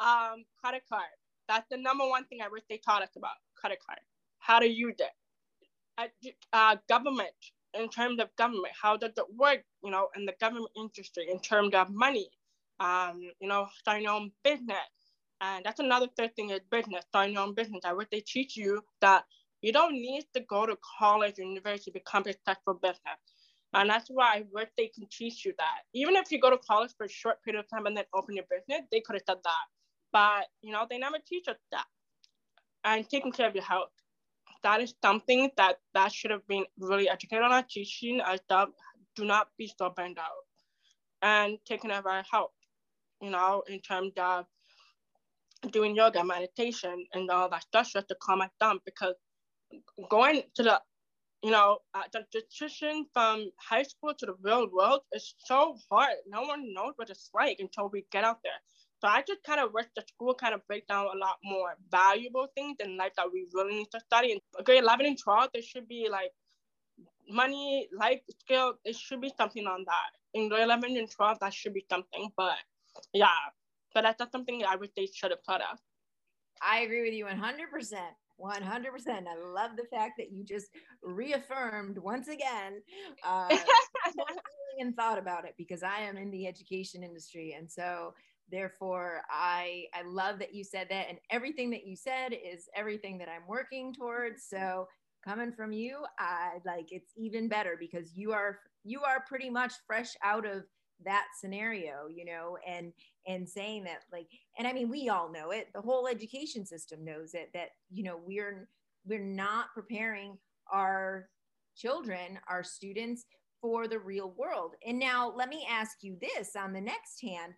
um, 0.00 0.44
credit 0.62 0.82
card. 0.88 1.04
That's 1.48 1.66
the 1.70 1.76
number 1.76 2.06
one 2.08 2.24
thing 2.24 2.40
I 2.42 2.48
wish 2.48 2.62
they 2.68 2.78
taught 2.78 3.02
us 3.02 3.10
about 3.16 3.34
credit 3.54 3.78
card. 3.86 4.00
How 4.38 4.58
to 4.58 4.66
use 4.66 4.96
it. 4.98 6.10
Uh, 6.52 6.76
government, 6.88 7.30
in 7.78 7.88
terms 7.90 8.20
of 8.20 8.28
government, 8.36 8.74
how 8.80 8.96
does 8.96 9.12
it 9.16 9.24
work, 9.36 9.60
you 9.84 9.90
know, 9.90 10.08
in 10.16 10.26
the 10.26 10.34
government 10.40 10.70
industry 10.76 11.26
in 11.30 11.40
terms 11.40 11.74
of 11.74 11.90
money, 11.90 12.28
um, 12.80 13.20
you 13.40 13.48
know, 13.48 13.68
starting 13.78 14.04
your 14.04 14.14
own 14.14 14.32
business, 14.44 14.78
And 15.40 15.64
that's 15.64 15.80
another 15.80 16.08
third 16.16 16.36
thing 16.36 16.50
is 16.50 16.60
business, 16.70 17.04
starting 17.08 17.34
your 17.34 17.44
own 17.44 17.54
business. 17.54 17.82
I 17.84 17.94
wish 17.94 18.08
they 18.12 18.22
teach 18.22 18.56
you 18.56 18.82
that 19.02 19.24
you 19.62 19.72
don't 19.72 19.94
need 19.94 20.24
to 20.34 20.40
go 20.40 20.66
to 20.66 20.78
college 21.00 21.38
or 21.38 21.44
university 21.44 21.92
to 21.92 22.00
become 22.00 22.24
a 22.26 22.32
successful 22.32 22.74
business. 22.74 23.20
And 23.74 23.90
that's 23.90 24.08
why 24.08 24.36
I 24.36 24.44
wish 24.52 24.68
they 24.78 24.88
can 24.88 25.06
teach 25.12 25.44
you 25.44 25.54
that. 25.58 25.82
Even 25.94 26.16
if 26.16 26.32
you 26.32 26.40
go 26.40 26.50
to 26.50 26.58
college 26.58 26.92
for 26.98 27.06
a 27.06 27.10
short 27.10 27.42
period 27.44 27.60
of 27.60 27.70
time 27.70 27.86
and 27.86 27.96
then 27.96 28.06
open 28.14 28.36
your 28.36 28.46
business, 28.50 28.86
they 28.92 29.00
could 29.00 29.16
have 29.16 29.24
said 29.28 29.38
that. 29.44 29.66
But 30.12 30.46
you 30.62 30.72
know, 30.72 30.86
they 30.90 30.98
never 30.98 31.18
teach 31.26 31.48
us 31.48 31.58
that. 31.72 31.86
And 32.84 33.08
taking 33.08 33.32
care 33.32 33.48
of 33.48 33.54
your 33.56 33.64
health. 33.64 33.90
That 34.64 34.80
is 34.80 34.94
something 35.02 35.50
that 35.56 35.76
that 35.94 36.12
should 36.12 36.32
have 36.32 36.46
been 36.48 36.64
really 36.78 37.08
educated 37.08 37.44
on 37.44 37.52
our 37.52 37.62
teaching 37.62 38.20
us 38.20 38.40
that 38.48 38.68
do 39.14 39.24
not 39.24 39.48
be 39.56 39.72
so 39.78 39.90
burned 39.96 40.18
out. 40.18 40.42
And 41.22 41.58
taking 41.64 41.92
our 41.92 42.24
health, 42.30 42.50
you 43.22 43.30
know, 43.30 43.62
in 43.68 43.80
terms 43.80 44.12
of 44.16 44.46
doing 45.70 45.94
yoga, 45.94 46.24
meditation, 46.24 47.06
and 47.14 47.30
all 47.30 47.48
that 47.50 47.62
stuff 47.62 47.92
just 47.92 48.08
to 48.08 48.16
calm 48.20 48.40
us 48.40 48.50
down 48.60 48.80
because 48.84 49.14
going 50.10 50.42
to 50.56 50.62
the 50.64 50.80
you 51.44 51.50
know, 51.50 51.76
uh, 51.92 52.04
the 52.10 52.24
transition 52.32 53.04
from 53.12 53.50
high 53.60 53.82
school 53.82 54.14
to 54.18 54.24
the 54.24 54.34
real 54.40 54.66
world 54.72 55.00
is 55.12 55.34
so 55.44 55.76
hard. 55.90 56.16
No 56.26 56.40
one 56.40 56.72
knows 56.72 56.94
what 56.96 57.10
it's 57.10 57.28
like 57.34 57.58
until 57.60 57.90
we 57.92 58.06
get 58.10 58.24
out 58.24 58.38
there. 58.42 58.60
So 59.04 59.10
I 59.10 59.20
just 59.20 59.44
kind 59.44 59.60
of 59.60 59.74
wish 59.74 59.84
the 59.94 60.02
school 60.08 60.34
kind 60.34 60.54
of 60.54 60.66
break 60.66 60.88
down 60.88 61.04
a 61.04 61.18
lot 61.18 61.36
more 61.44 61.76
valuable 61.90 62.46
things 62.54 62.76
in 62.80 62.96
life 62.96 63.12
that 63.18 63.26
we 63.30 63.46
really 63.52 63.74
need 63.74 63.90
to 63.90 64.00
study. 64.00 64.32
In 64.32 64.64
grade 64.64 64.82
11 64.82 65.04
and 65.04 65.18
12, 65.18 65.50
there 65.52 65.60
should 65.60 65.86
be 65.86 66.08
like 66.10 66.30
money, 67.28 67.86
life 67.92 68.20
skill. 68.40 68.78
There 68.82 68.94
should 68.94 69.20
be 69.20 69.30
something 69.36 69.66
on 69.66 69.84
that. 69.84 70.10
In 70.32 70.48
grade 70.48 70.62
11 70.62 70.96
and 70.96 71.10
12, 71.10 71.38
that 71.40 71.52
should 71.52 71.74
be 71.74 71.84
something. 71.90 72.30
But 72.34 72.56
yeah, 73.12 73.26
but 73.92 74.04
that's 74.04 74.18
not 74.18 74.32
something 74.32 74.64
I 74.66 74.76
wish 74.76 74.88
they 74.96 75.04
should 75.04 75.32
have 75.32 75.42
taught 75.44 75.60
us. 75.60 75.80
I 76.62 76.78
agree 76.78 77.02
with 77.02 77.12
you 77.12 77.26
100%. 77.26 77.36
100%. 78.40 79.26
I 79.28 79.38
love 79.52 79.76
the 79.76 79.84
fact 79.84 80.14
that 80.16 80.32
you 80.32 80.44
just 80.44 80.68
reaffirmed 81.02 81.98
once 81.98 82.28
again 82.28 82.80
uh, 83.22 83.54
and 84.80 84.96
thought 84.96 85.18
about 85.18 85.44
it 85.44 85.54
because 85.58 85.82
I 85.82 86.00
am 86.00 86.16
in 86.16 86.30
the 86.30 86.46
education 86.46 87.02
industry. 87.02 87.54
And 87.56 87.70
so, 87.70 88.14
therefore, 88.50 89.22
I, 89.30 89.84
I 89.94 90.02
love 90.06 90.38
that 90.38 90.54
you 90.54 90.64
said 90.64 90.88
that. 90.90 91.06
And 91.08 91.18
everything 91.30 91.70
that 91.70 91.86
you 91.86 91.96
said 91.96 92.32
is 92.32 92.68
everything 92.76 93.18
that 93.18 93.28
I'm 93.28 93.46
working 93.48 93.94
towards. 93.94 94.44
So, 94.48 94.88
coming 95.24 95.52
from 95.52 95.72
you, 95.72 96.04
I 96.18 96.58
like 96.66 96.88
it's 96.90 97.12
even 97.16 97.48
better 97.48 97.76
because 97.78 98.14
you 98.14 98.32
are 98.32 98.58
you 98.84 99.00
are 99.00 99.24
pretty 99.26 99.48
much 99.48 99.72
fresh 99.86 100.14
out 100.22 100.46
of 100.46 100.64
that 101.04 101.26
scenario 101.40 102.06
you 102.08 102.24
know 102.24 102.56
and 102.66 102.92
and 103.26 103.48
saying 103.48 103.84
that 103.84 104.02
like 104.12 104.28
and 104.58 104.66
i 104.66 104.72
mean 104.72 104.88
we 104.88 105.08
all 105.08 105.30
know 105.30 105.50
it 105.50 105.68
the 105.74 105.80
whole 105.80 106.06
education 106.06 106.64
system 106.64 107.04
knows 107.04 107.34
it 107.34 107.50
that 107.52 107.70
you 107.90 108.04
know 108.04 108.20
we're 108.24 108.68
we're 109.04 109.18
not 109.18 109.66
preparing 109.74 110.38
our 110.72 111.28
children 111.76 112.38
our 112.48 112.62
students 112.62 113.24
for 113.60 113.88
the 113.88 113.98
real 113.98 114.34
world 114.38 114.74
and 114.86 114.98
now 114.98 115.32
let 115.34 115.48
me 115.48 115.66
ask 115.68 115.98
you 116.02 116.16
this 116.20 116.54
on 116.56 116.72
the 116.72 116.80
next 116.80 117.20
hand 117.20 117.54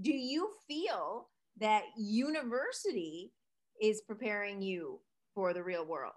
do 0.00 0.12
you 0.12 0.50
feel 0.66 1.28
that 1.58 1.84
university 1.96 3.32
is 3.80 4.02
preparing 4.02 4.62
you 4.62 5.00
for 5.34 5.52
the 5.52 5.62
real 5.62 5.84
world 5.86 6.14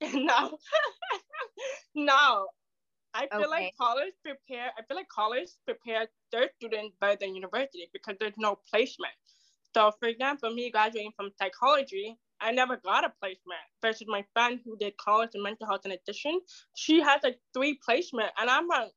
no 0.14 0.58
no 1.94 2.46
I 3.14 3.28
feel 3.38 3.48
okay. 3.48 3.48
like 3.48 3.74
college 3.80 4.12
prepare. 4.22 4.72
I 4.78 4.82
feel 4.82 4.96
like 4.96 5.08
college 5.08 5.48
prepare 5.64 6.06
their 6.30 6.50
students 6.56 6.96
better 7.00 7.16
than 7.18 7.34
university 7.34 7.88
because 7.92 8.14
there's 8.20 8.36
no 8.36 8.58
placement. 8.70 9.14
So, 9.74 9.90
for 9.98 10.08
example, 10.08 10.52
me 10.52 10.70
graduating 10.70 11.12
from 11.16 11.30
psychology, 11.38 12.18
I 12.40 12.52
never 12.52 12.76
got 12.76 13.04
a 13.04 13.12
placement. 13.18 13.60
Versus 13.80 14.06
my 14.06 14.24
friend 14.34 14.60
who 14.64 14.76
did 14.76 14.98
college 14.98 15.30
and 15.34 15.42
mental 15.42 15.66
health 15.66 15.86
in 15.86 15.92
addition, 15.92 16.40
she 16.74 17.00
has 17.00 17.20
like 17.22 17.40
three 17.54 17.78
placement, 17.82 18.32
and 18.38 18.50
I'm 18.50 18.68
like, 18.68 18.92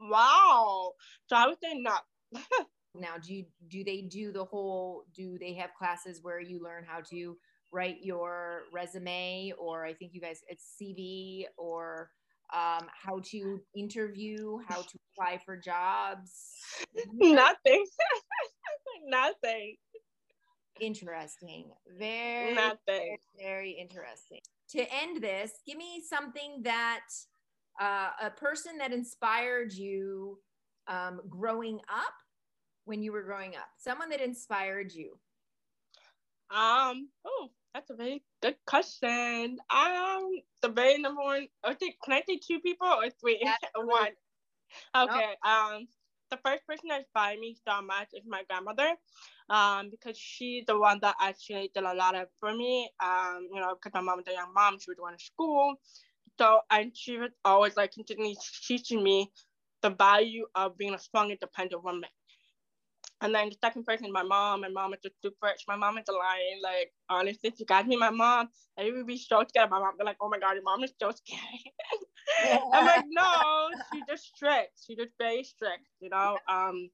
wow. 0.00 0.92
So 1.28 1.36
I 1.36 1.46
would 1.46 1.58
say 1.62 1.74
no. 1.74 1.96
now, 2.94 3.14
do 3.20 3.34
you 3.34 3.44
do 3.68 3.84
they 3.84 4.02
do 4.02 4.32
the 4.32 4.44
whole? 4.44 5.04
Do 5.14 5.38
they 5.38 5.54
have 5.54 5.70
classes 5.74 6.20
where 6.22 6.40
you 6.40 6.62
learn 6.62 6.84
how 6.86 7.00
to 7.10 7.36
write 7.72 7.98
your 8.02 8.62
resume, 8.72 9.52
or 9.58 9.84
I 9.84 9.94
think 9.94 10.12
you 10.14 10.20
guys 10.20 10.40
it's 10.48 10.74
CV 10.80 11.44
or 11.56 12.10
um, 12.54 12.86
how 12.92 13.20
to 13.30 13.60
interview, 13.74 14.58
how 14.68 14.82
to 14.82 14.98
apply 15.12 15.38
for 15.44 15.56
jobs? 15.56 16.32
Nothing. 17.14 17.86
Nothing. 19.06 19.76
Interesting. 20.80 21.70
Very, 21.98 22.54
Nothing. 22.54 22.78
Very, 22.86 23.20
very 23.38 23.70
interesting. 23.70 24.40
To 24.70 24.80
end 24.80 25.22
this, 25.22 25.52
give 25.66 25.76
me 25.76 26.02
something 26.06 26.62
that 26.62 27.00
uh, 27.80 28.10
a 28.22 28.30
person 28.30 28.78
that 28.78 28.92
inspired 28.92 29.72
you 29.72 30.38
um, 30.88 31.20
growing 31.28 31.78
up 31.88 32.14
when 32.84 33.02
you 33.02 33.12
were 33.12 33.22
growing 33.22 33.54
up, 33.56 33.68
someone 33.78 34.10
that 34.10 34.20
inspired 34.20 34.92
you. 34.92 35.18
Um, 36.50 37.08
oh, 37.24 37.50
that's 37.74 37.90
a 37.90 37.94
very 37.94 38.22
good 38.42 38.56
question. 38.66 39.58
Um, 39.70 40.30
the 40.60 40.68
very 40.68 40.98
number 40.98 41.22
one. 41.22 41.48
Okay, 41.66 41.96
can 42.04 42.12
I 42.12 42.22
say 42.26 42.38
two 42.46 42.60
people 42.60 42.86
or 42.86 43.08
three? 43.20 43.42
One. 43.76 44.08
Okay. 44.94 45.36
Nope. 45.44 45.52
Um, 45.52 45.88
the 46.30 46.38
first 46.44 46.66
person 46.66 46.88
that 46.88 47.00
inspired 47.00 47.38
me 47.38 47.56
so 47.66 47.82
much 47.82 48.08
is 48.14 48.24
my 48.26 48.42
grandmother, 48.48 48.94
um, 49.50 49.90
because 49.90 50.16
she's 50.16 50.64
the 50.66 50.78
one 50.78 50.98
that 51.02 51.14
actually 51.20 51.70
did 51.74 51.84
a 51.84 51.94
lot 51.94 52.14
of 52.14 52.28
for 52.40 52.54
me. 52.54 52.90
Um, 53.02 53.48
you 53.52 53.60
know, 53.60 53.74
because 53.74 53.94
my 53.94 54.00
mom 54.00 54.18
was 54.18 54.26
a 54.28 54.32
young 54.32 54.52
mom, 54.54 54.78
she 54.78 54.90
was 54.90 54.98
going 54.98 55.16
to 55.16 55.24
school, 55.24 55.76
so 56.38 56.60
and 56.70 56.96
she 56.96 57.18
was 57.18 57.30
always 57.44 57.76
like 57.76 57.92
continually 57.92 58.36
teaching 58.66 59.02
me 59.02 59.30
the 59.82 59.90
value 59.90 60.46
of 60.54 60.78
being 60.78 60.94
a 60.94 60.98
strong, 60.98 61.30
independent 61.30 61.84
woman. 61.84 62.08
And 63.22 63.32
then 63.32 63.50
the 63.50 63.56
second 63.62 63.84
person, 63.84 64.10
my 64.10 64.24
mom. 64.24 64.62
My 64.62 64.68
mom 64.68 64.92
is 64.94 65.00
just 65.00 65.14
super 65.22 65.46
rich. 65.46 65.62
My 65.68 65.76
mom 65.76 65.96
is 65.96 66.04
a 66.08 66.12
lion. 66.12 66.60
Like, 66.60 66.92
honestly, 67.08 67.50
if 67.50 67.60
you 67.60 67.64
guys 67.64 67.86
meet 67.86 68.00
my 68.00 68.10
mom, 68.10 68.48
I 68.76 68.90
would 68.90 69.06
be 69.06 69.16
so 69.16 69.44
scared. 69.48 69.70
My 69.70 69.78
mom 69.78 69.94
be 69.96 70.04
like, 70.04 70.16
oh 70.20 70.28
my 70.28 70.40
God, 70.40 70.54
your 70.54 70.64
mom 70.64 70.82
is 70.82 70.92
so 71.00 71.12
scary. 71.12 72.58
I'm 72.72 72.84
like, 72.84 73.04
no, 73.08 73.68
she's 73.92 74.02
just 74.08 74.24
strict. 74.34 74.72
She's 74.84 74.96
just 74.96 75.12
very 75.20 75.44
strict, 75.44 75.86
you 76.00 76.10
know? 76.10 76.36
Um, 76.48 76.90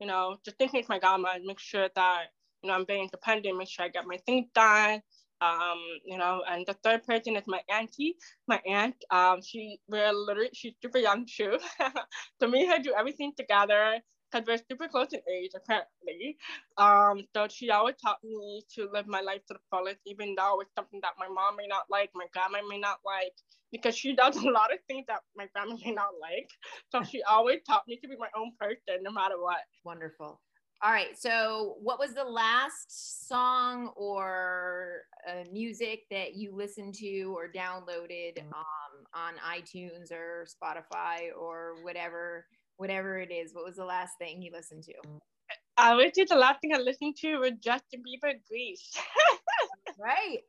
you 0.00 0.08
know, 0.08 0.36
just 0.44 0.58
thinking 0.58 0.80
of 0.80 0.88
my 0.88 0.98
grandma 0.98 1.34
and 1.36 1.44
make 1.44 1.60
sure 1.60 1.88
that, 1.94 2.24
you 2.62 2.68
know, 2.68 2.74
I'm 2.74 2.84
very 2.84 3.02
independent, 3.02 3.56
make 3.56 3.68
sure 3.68 3.84
I 3.84 3.88
get 3.88 4.04
my 4.04 4.18
things 4.26 4.48
done. 4.56 5.00
Um, 5.40 5.78
you 6.04 6.18
know, 6.18 6.42
and 6.48 6.66
the 6.66 6.74
third 6.84 7.04
person 7.04 7.36
is 7.36 7.44
my 7.46 7.60
auntie. 7.72 8.16
My 8.48 8.60
aunt, 8.66 8.96
um, 9.10 9.40
she 9.42 9.80
we're 9.88 10.12
literally 10.12 10.50
she's 10.54 10.74
super 10.80 10.98
young 10.98 11.26
too. 11.26 11.58
so 12.40 12.48
me 12.48 12.62
and 12.62 12.72
her 12.72 12.78
do 12.78 12.94
everything 12.96 13.32
together 13.36 14.00
because 14.32 14.46
we're 14.46 14.62
super 14.70 14.88
close 14.88 15.12
in 15.12 15.20
age 15.30 15.52
apparently. 15.54 16.36
Um, 16.78 17.26
so 17.34 17.48
she 17.48 17.70
always 17.70 17.96
taught 18.02 18.18
me 18.24 18.62
to 18.74 18.88
live 18.92 19.06
my 19.06 19.20
life 19.20 19.44
to 19.48 19.54
the 19.54 19.60
fullest, 19.70 19.98
even 20.06 20.34
though 20.36 20.60
it's 20.60 20.74
something 20.76 21.00
that 21.02 21.12
my 21.18 21.28
mom 21.28 21.56
may 21.56 21.66
not 21.66 21.84
like, 21.90 22.10
my 22.14 22.26
grandma 22.32 22.66
may 22.68 22.78
not 22.78 22.98
like, 23.04 23.32
because 23.70 23.96
she 23.96 24.14
does 24.14 24.36
a 24.44 24.50
lot 24.50 24.72
of 24.72 24.78
things 24.88 25.04
that 25.08 25.20
my 25.36 25.46
grandma 25.54 25.76
may 25.84 25.92
not 25.92 26.10
like. 26.20 26.48
So 26.90 27.02
she 27.02 27.22
always 27.22 27.60
taught 27.66 27.84
me 27.86 27.98
to 28.02 28.08
be 28.08 28.16
my 28.16 28.30
own 28.36 28.52
person, 28.58 29.02
no 29.02 29.10
matter 29.10 29.40
what. 29.40 29.60
Wonderful. 29.84 30.40
All 30.84 30.90
right. 30.90 31.16
So, 31.16 31.76
what 31.80 32.00
was 32.00 32.12
the 32.12 32.24
last 32.24 33.28
song 33.28 33.92
or 33.94 35.02
uh, 35.28 35.44
music 35.52 36.00
that 36.10 36.34
you 36.34 36.56
listened 36.56 36.94
to 36.94 37.32
or 37.36 37.46
downloaded 37.46 38.40
um, 38.40 39.04
on 39.14 39.34
iTunes 39.48 40.10
or 40.10 40.44
Spotify 40.44 41.28
or 41.38 41.76
whatever 41.84 42.46
whatever 42.82 43.16
it 43.18 43.30
is. 43.30 43.54
What 43.54 43.64
was 43.64 43.76
the 43.76 43.84
last 43.84 44.18
thing 44.18 44.42
you 44.42 44.50
listened 44.50 44.82
to? 44.84 44.94
I 45.76 45.94
would 45.94 46.12
say 46.16 46.24
the 46.24 46.34
last 46.34 46.60
thing 46.60 46.74
I 46.74 46.78
listened 46.78 47.14
to 47.18 47.38
was 47.38 47.52
Justin 47.60 48.02
Bieber 48.02 48.34
Grease. 48.48 48.90
right. 50.00 50.40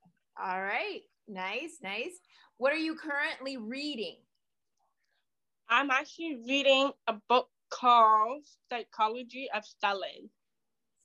All 0.44 0.60
right. 0.60 1.02
Nice, 1.28 1.78
nice. 1.84 2.18
What 2.58 2.74
are 2.74 2.84
you 2.88 2.96
currently 2.96 3.58
reading? 3.58 4.18
I'm 5.70 5.92
actually 5.92 6.40
reading 6.48 6.92
a 7.06 7.14
book 7.30 7.50
called 7.70 8.42
Psychology 8.68 9.48
of 9.56 9.62
Selling. 9.80 10.28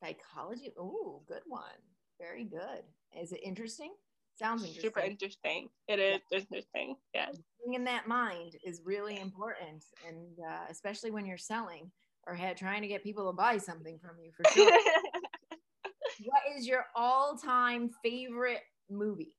Psychology? 0.02 0.72
Oh, 0.78 1.20
good 1.28 1.42
one. 1.46 1.78
Very 2.18 2.44
good. 2.44 2.84
Is 3.20 3.32
it 3.32 3.40
interesting? 3.44 3.92
Sounds 4.38 4.62
interesting. 4.62 4.88
Super 4.88 5.00
interesting. 5.00 5.68
It 5.88 5.98
is 5.98 6.20
yeah. 6.30 6.38
interesting. 6.38 6.96
Yeah. 7.14 7.26
Being 7.64 7.74
in 7.74 7.84
that 7.84 8.06
mind 8.06 8.52
is 8.64 8.82
really 8.84 9.18
important, 9.18 9.84
and 10.06 10.38
uh, 10.48 10.66
especially 10.70 11.10
when 11.10 11.26
you're 11.26 11.38
selling 11.38 11.90
or 12.26 12.34
had, 12.34 12.56
trying 12.56 12.82
to 12.82 12.88
get 12.88 13.02
people 13.02 13.26
to 13.26 13.32
buy 13.32 13.58
something 13.58 13.98
from 13.98 14.16
you 14.22 14.30
for 14.36 14.48
sure. 14.52 14.70
what 16.24 16.42
is 16.56 16.66
your 16.66 16.84
all-time 16.94 17.90
favorite 18.04 18.60
movie 18.90 19.34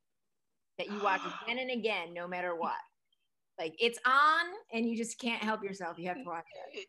that 0.78 0.88
you 0.88 1.00
watch 1.02 1.22
again 1.44 1.60
and 1.60 1.72
again, 1.72 2.14
no 2.14 2.28
matter 2.28 2.56
what? 2.56 2.74
Like 3.58 3.76
it's 3.80 4.00
on, 4.06 4.46
and 4.74 4.90
you 4.90 4.98
just 4.98 5.20
can't 5.20 5.42
help 5.42 5.64
yourself. 5.64 5.98
You 5.98 6.08
have 6.10 6.18
to 6.18 6.24
watch 6.26 6.46
it. 6.74 6.88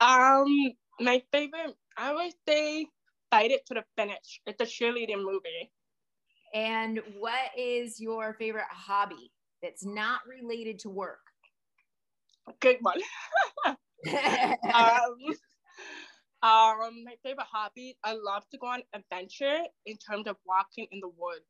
Um, 0.00 0.72
my 1.00 1.22
favorite, 1.32 1.74
I 1.96 2.12
would 2.12 2.32
say 2.46 2.86
fight 3.30 3.50
it 3.50 3.64
to 3.66 3.74
the 3.74 3.84
finish. 3.96 4.40
It's 4.46 4.60
a 4.60 4.66
cheerleading 4.66 5.22
movie. 5.24 5.70
And 6.54 7.00
what 7.18 7.50
is 7.56 8.00
your 8.00 8.34
favorite 8.34 8.64
hobby 8.70 9.32
that's 9.62 9.84
not 9.84 10.20
related 10.28 10.78
to 10.80 10.90
work? 10.90 11.20
Good 12.60 12.78
one. 12.80 13.00
um, 14.08 15.16
um, 16.42 17.04
my 17.04 17.14
favorite 17.22 17.46
hobby, 17.50 17.96
I 18.04 18.12
love 18.12 18.44
to 18.50 18.58
go 18.58 18.68
on 18.68 18.82
adventure 18.94 19.60
in 19.84 19.96
terms 19.96 20.26
of 20.28 20.36
walking 20.46 20.86
in 20.92 21.00
the 21.00 21.08
wood. 21.08 21.40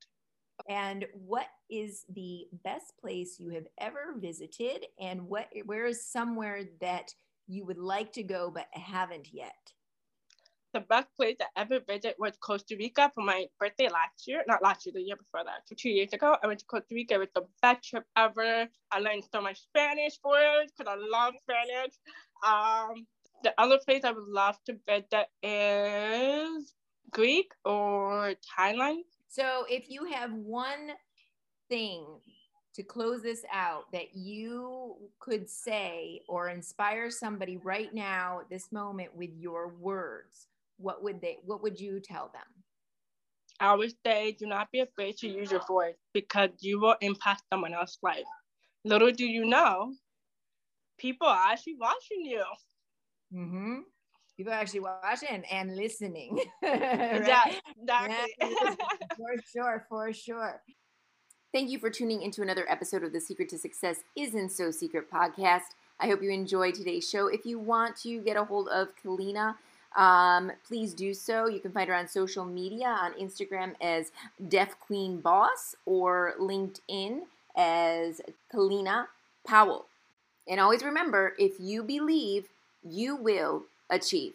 And 0.68 1.06
what 1.14 1.46
is 1.70 2.04
the 2.14 2.46
best 2.64 2.94
place 3.00 3.36
you 3.38 3.50
have 3.50 3.66
ever 3.80 4.14
visited? 4.18 4.86
And 5.00 5.22
what 5.28 5.48
where 5.66 5.86
is 5.86 6.06
somewhere 6.10 6.62
that 6.80 7.12
you 7.46 7.64
would 7.66 7.78
like 7.78 8.12
to 8.14 8.22
go 8.22 8.50
but 8.50 8.66
haven't 8.72 9.28
yet? 9.32 9.72
The 10.76 10.80
best 10.80 11.08
place 11.16 11.36
I 11.40 11.62
ever 11.62 11.80
visited 11.88 12.16
was 12.18 12.36
Costa 12.38 12.76
Rica 12.78 13.10
for 13.14 13.24
my 13.24 13.46
birthday 13.58 13.88
last 13.88 14.28
year. 14.28 14.44
Not 14.46 14.62
last 14.62 14.84
year, 14.84 14.92
the 14.92 15.00
year 15.00 15.16
before 15.16 15.42
that. 15.42 15.62
So 15.64 15.74
two 15.74 15.88
years 15.88 16.12
ago, 16.12 16.36
I 16.42 16.46
went 16.46 16.58
to 16.60 16.66
Costa 16.66 16.94
Rica. 16.94 17.14
It 17.14 17.20
was 17.20 17.28
the 17.34 17.46
best 17.62 17.88
trip 17.88 18.04
ever. 18.14 18.68
I 18.92 18.98
learned 18.98 19.22
so 19.32 19.40
much 19.40 19.62
Spanish 19.62 20.18
words 20.22 20.74
because 20.76 20.94
I 20.94 20.96
love 21.00 21.32
Spanish. 21.40 21.94
Um, 22.46 23.06
the 23.42 23.54
other 23.56 23.78
place 23.86 24.04
I 24.04 24.10
would 24.10 24.28
love 24.28 24.56
to 24.66 24.76
visit 24.86 25.28
is 25.42 26.74
Greek 27.10 27.52
or 27.64 28.34
Thailand. 28.58 29.04
So 29.28 29.64
if 29.70 29.88
you 29.88 30.04
have 30.12 30.30
one 30.34 30.90
thing 31.70 32.04
to 32.74 32.82
close 32.82 33.22
this 33.22 33.46
out 33.50 33.90
that 33.94 34.14
you 34.14 34.96
could 35.20 35.48
say 35.48 36.20
or 36.28 36.50
inspire 36.50 37.10
somebody 37.10 37.56
right 37.56 37.94
now 37.94 38.40
at 38.40 38.50
this 38.50 38.70
moment 38.70 39.16
with 39.16 39.30
your 39.38 39.68
words, 39.68 40.48
what 40.78 41.02
would 41.02 41.20
they 41.20 41.38
what 41.44 41.62
would 41.62 41.80
you 41.80 42.00
tell 42.00 42.30
them? 42.32 42.42
I 43.58 43.74
would 43.74 43.92
say 44.04 44.32
do 44.32 44.46
not 44.46 44.70
be 44.70 44.80
afraid 44.80 45.16
to 45.18 45.28
use 45.28 45.50
your 45.50 45.64
voice 45.66 45.94
because 46.12 46.50
you 46.60 46.80
will 46.80 46.96
impact 47.00 47.42
someone 47.52 47.74
else's 47.74 47.98
life. 48.02 48.24
Little 48.84 49.10
do 49.10 49.24
you 49.24 49.46
know, 49.46 49.92
people 50.98 51.26
are 51.26 51.52
actually 51.52 51.76
watching 51.80 52.24
you. 52.24 52.44
Mm-hmm. 53.34 53.74
People 54.36 54.52
are 54.52 54.56
actually 54.56 54.80
watching 54.80 55.44
and 55.50 55.76
listening. 55.76 56.36
right? 56.62 57.26
Yeah, 57.26 57.52
exactly. 57.80 58.34
Yeah, 58.38 58.74
for 59.16 59.42
sure, 59.52 59.86
for 59.88 60.12
sure. 60.12 60.62
Thank 61.54 61.70
you 61.70 61.78
for 61.78 61.88
tuning 61.88 62.20
into 62.20 62.42
another 62.42 62.66
episode 62.68 63.02
of 63.02 63.14
the 63.14 63.20
Secret 63.20 63.48
to 63.48 63.58
Success 63.58 64.00
Isn't 64.14 64.50
So 64.50 64.70
Secret 64.70 65.10
podcast. 65.10 65.72
I 65.98 66.06
hope 66.06 66.22
you 66.22 66.30
enjoyed 66.30 66.74
today's 66.74 67.08
show. 67.08 67.28
If 67.28 67.46
you 67.46 67.58
want 67.58 67.96
to 68.02 68.20
get 68.20 68.36
a 68.36 68.44
hold 68.44 68.68
of 68.68 68.88
Kellina, 69.02 69.54
um, 69.96 70.52
please 70.66 70.94
do 70.94 71.14
so. 71.14 71.48
You 71.48 71.60
can 71.60 71.72
find 71.72 71.88
her 71.88 71.94
on 71.94 72.06
social 72.06 72.44
media 72.44 72.86
on 72.86 73.12
Instagram 73.14 73.74
as 73.80 74.12
Deaf 74.48 74.78
Queen 74.78 75.20
Boss 75.20 75.74
or 75.86 76.34
LinkedIn 76.38 77.22
as 77.56 78.20
Kellina 78.52 79.06
Powell. 79.46 79.86
And 80.46 80.60
always 80.60 80.84
remember 80.84 81.34
if 81.38 81.54
you 81.58 81.82
believe, 81.82 82.48
you 82.84 83.16
will 83.16 83.64
achieve. 83.90 84.34